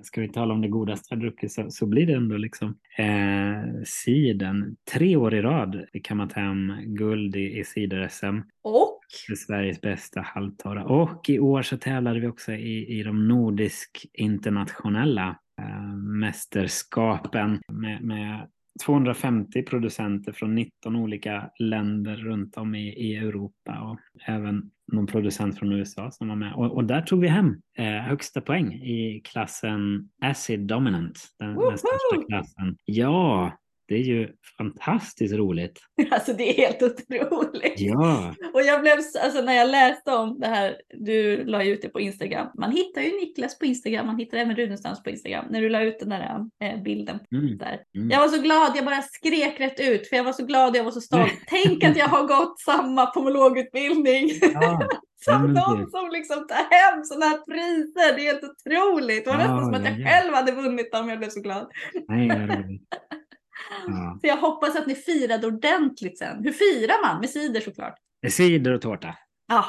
[0.07, 3.83] ska vi tala om det godaste jag druckit så, så blir det ändå liksom eh,
[3.85, 4.77] siden.
[4.93, 8.41] Tre år i rad kan man ta hem guld i, i cider-SM.
[8.63, 9.01] Och?
[9.27, 10.85] För Sveriges bästa halvtorra.
[10.85, 18.03] Och i år så tävlade vi också i, i de nordisk internationella eh, mästerskapen med,
[18.03, 18.49] med
[18.85, 25.59] 250 producenter från 19 olika länder runt om i, i Europa och även någon producent
[25.59, 26.55] från USA som var med.
[26.55, 31.79] Och, och där tog vi hem eh, högsta poäng i klassen Acid Dominant, den, den
[31.79, 32.77] största klassen.
[32.85, 33.53] Ja,
[33.89, 34.29] det är ju
[34.59, 35.81] fantastiskt roligt.
[36.11, 37.75] Alltså det är helt otroligt.
[37.77, 38.35] Ja.
[38.55, 42.01] Och jag blev, alltså när jag läste om det här, du la ut det på
[42.01, 42.49] Instagram.
[42.59, 45.45] Man hittar ju Niklas på Instagram, man hittar även Runestams på Instagram.
[45.51, 47.59] När du la ut den där äh, bilden mm.
[47.59, 47.81] där.
[47.97, 48.11] Mm.
[48.11, 50.85] Jag var så glad, jag bara skrek rätt ut för jag var så glad jag
[50.85, 51.33] var så stolt.
[51.47, 54.31] Tänk att jag har gått samma pomologutbildning.
[54.55, 54.89] Ja.
[55.25, 58.17] som någon som liksom tar hem sådana här priser.
[58.17, 59.25] Det är helt otroligt.
[59.25, 61.09] Det var nästan som att jag ja, själv hade vunnit dem.
[61.09, 61.67] Jag blev så glad.
[62.09, 62.29] Nej,
[63.87, 64.19] Ja.
[64.21, 66.45] Så jag hoppas att ni firade ordentligt sen.
[66.45, 67.21] Hur firar man?
[67.21, 67.95] Med cider såklart.
[68.23, 69.15] Med cider och tårta.
[69.49, 69.67] Ja.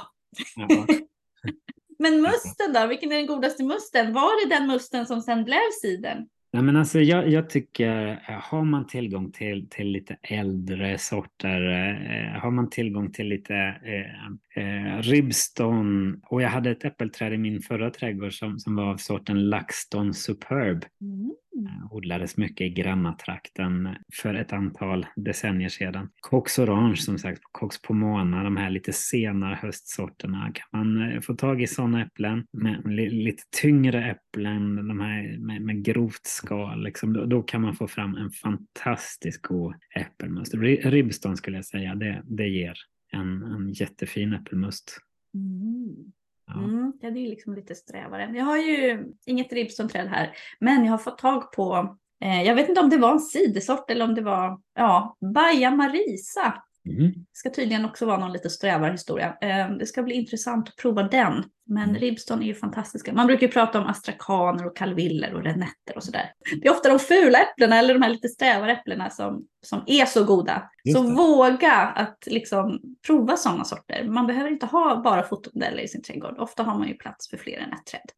[0.55, 0.85] ja.
[1.99, 2.88] Men musten då?
[2.88, 4.13] Vilken är den godaste musten?
[4.13, 6.27] Var det den musten som sen blev cidern?
[6.51, 11.61] Ja, men alltså, jag, jag, tycker, eh, har man tillgång till, till lite äldre sorter,
[11.61, 17.38] eh, har man tillgång till lite eh, eh, ribston och jag hade ett äppelträd i
[17.38, 20.86] min förra trädgård som, som var av sorten LaxTon Superb.
[21.01, 21.32] Mm.
[21.58, 26.10] Eh, odlades mycket i Grannatrakten för ett antal decennier sedan.
[26.20, 30.51] Cox Orange som sagt, Cox Pomona, de här lite senare höstsorterna.
[30.53, 35.62] Kan man eh, få tag i sådana äpplen med lite tyngre äpplen, de här med,
[35.62, 40.53] med grovt skal, liksom, då, då, kan man få fram en fantastiskt god äppelmust.
[40.84, 42.78] Ribston skulle jag säga, det, det ger
[43.12, 44.97] en, en jättefin äppelmust.
[45.34, 46.12] Mm.
[46.47, 46.64] Ja.
[46.64, 48.32] Mm, det är liksom lite strävare.
[48.36, 52.70] Jag har ju inget Ribston-träd här, men jag har fått tag på Eh, jag vet
[52.70, 56.64] inte om det var en sidesort eller om det var ja, Baja Marisa.
[56.89, 57.11] Mm.
[57.11, 59.38] Det ska tydligen också vara någon lite strävarhistoria.
[59.41, 61.43] Eh, det ska bli intressant att prova den.
[61.69, 62.01] Men Mm.
[62.01, 63.13] Ribston är ju fantastiska.
[63.13, 66.31] Man brukar ju prata om astrakaner och kalviller och renetter och sådär.
[66.61, 70.05] Det är ofta de fula äpplena eller de här lite strävare äpplena som, som är
[70.05, 70.69] så goda.
[70.83, 71.13] Just så det.
[71.15, 74.03] våga att liksom prova sådana sorter.
[74.03, 76.39] Man behöver inte ha bara fotomodeller i sin trädgård.
[76.39, 78.11] Ofta har man ju plats för fler än ett träd.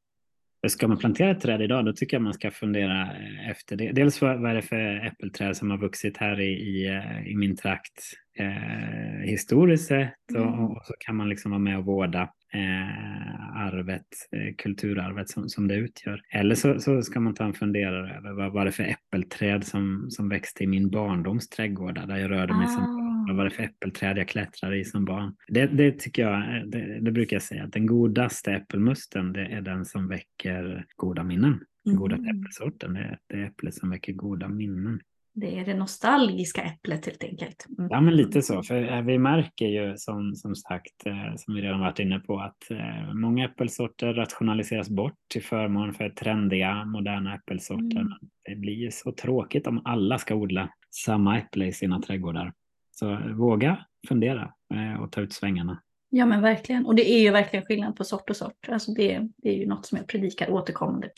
[0.67, 3.91] Ska man plantera ett träd idag, då tycker jag man ska fundera eh, efter det.
[3.91, 7.35] Dels vad, vad är det för äppelträd som har vuxit här i, i, eh, i
[7.35, 8.03] min trakt
[8.39, 10.59] eh, historiskt sett och, Mm.
[10.59, 12.21] och så kan man liksom vara med och vårda
[12.53, 16.21] eh, arvet, eh, kulturarvet som, som det utgör.
[16.33, 20.05] Eller så, så ska man ta en funderare över vad var det för äppelträd som,
[20.09, 23.08] som växte i min barndoms trädgårdar där jag rörde mig som Ah.
[23.29, 25.35] Vad var det för äppelträd jag klättrade i som barn?
[25.47, 29.61] Det, det tycker jag, det, det brukar jag säga, att den godaste äppelmusten det är
[29.61, 31.59] den som väcker goda minnen.
[31.85, 32.39] Den Mm.
[32.39, 34.99] äppelsorten, det är det äpplet som väcker goda minnen.
[35.33, 37.65] Det är det nostalgiska äpplet helt enkelt.
[37.77, 37.89] Mm.
[37.91, 41.61] Ja, men lite så, för eh, vi märker ju som, som sagt, eh, som vi
[41.61, 47.35] redan varit inne på, att eh, många äppelsorter rationaliseras bort till förmån för trendiga, moderna
[47.35, 47.99] äppelsorter.
[47.99, 48.13] Mm.
[48.43, 52.53] Det blir ju så tråkigt om alla ska odla samma äpple i sina trädgårdar.
[52.99, 55.81] Så våga fundera eh, och ta ut svängarna.
[56.09, 56.85] Ja men verkligen.
[56.85, 58.69] Och det är ju verkligen skillnad på sort och sort.
[58.69, 61.09] Alltså det, det är ju något som jag predikar återkommande.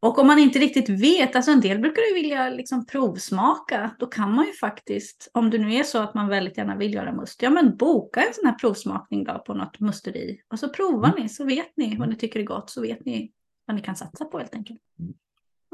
[0.00, 4.06] Och om man inte riktigt vet, alltså en del brukar ju vilja liksom provsmaka, då
[4.06, 7.12] kan man ju faktiskt, om det nu är så att man väldigt gärna vill göra
[7.12, 10.40] must, ja men boka en sån här provsmakning då på något musteri.
[10.50, 11.22] Och så provar Mm.
[11.22, 13.32] ni, så vet ni vad ni tycker är gott, så vet ni
[13.66, 14.80] vad ni kan satsa på helt enkelt.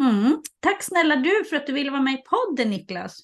[0.01, 0.43] Mm.
[0.61, 3.21] Tack snälla du för att du ville vara med i podden Niklas.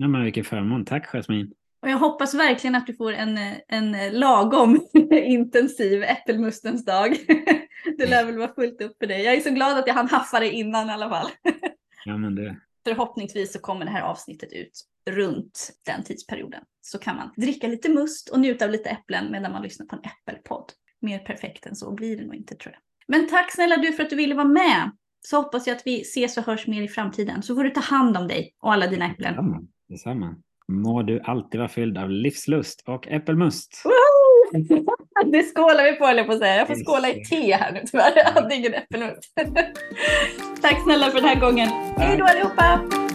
[0.00, 0.84] Ja, men vilken förmån.
[0.84, 1.52] Tack Jasmin.
[1.82, 3.38] Och jag hoppas verkligen att du får en,
[3.68, 4.80] en lagom
[5.12, 7.16] intensiv äppelmustens dag.
[7.98, 9.22] Det lär väl vara fullt upp för dig.
[9.22, 11.28] Jag är så glad att jag hann haffa det innan i alla fall.
[12.04, 14.80] Ja, men det, Förhoppningsvis så kommer det här avsnittet ut
[15.10, 16.62] runt den tidsperioden.
[16.80, 19.96] Så kan man dricka lite must och njuta av lite äpplen medan man lyssnar på
[19.96, 20.72] en äppelpodd.
[21.00, 22.80] Mer perfekt än så blir det nog inte tror jag.
[23.08, 24.90] Men tack snälla du för att du ville vara med.
[25.26, 27.42] Så hoppas jag att vi ses och hörs mer i framtiden.
[27.42, 29.32] Så får du ta hand om dig och alla dina äpplen.
[29.32, 29.62] detsamma.
[29.88, 30.34] Detsamma.
[30.68, 33.82] Må du alltid vara fylld av livslust och äppelmust.
[33.84, 34.28] Woho!
[35.32, 36.56] Det skålar vi på jag på att säga.
[36.56, 38.12] Jag får skåla i te här nu tyvärr.
[38.16, 39.34] Jag hade ingen äppelmust.
[40.62, 41.68] Tack snälla för den här gången.
[41.96, 43.07] Hej då allihopa!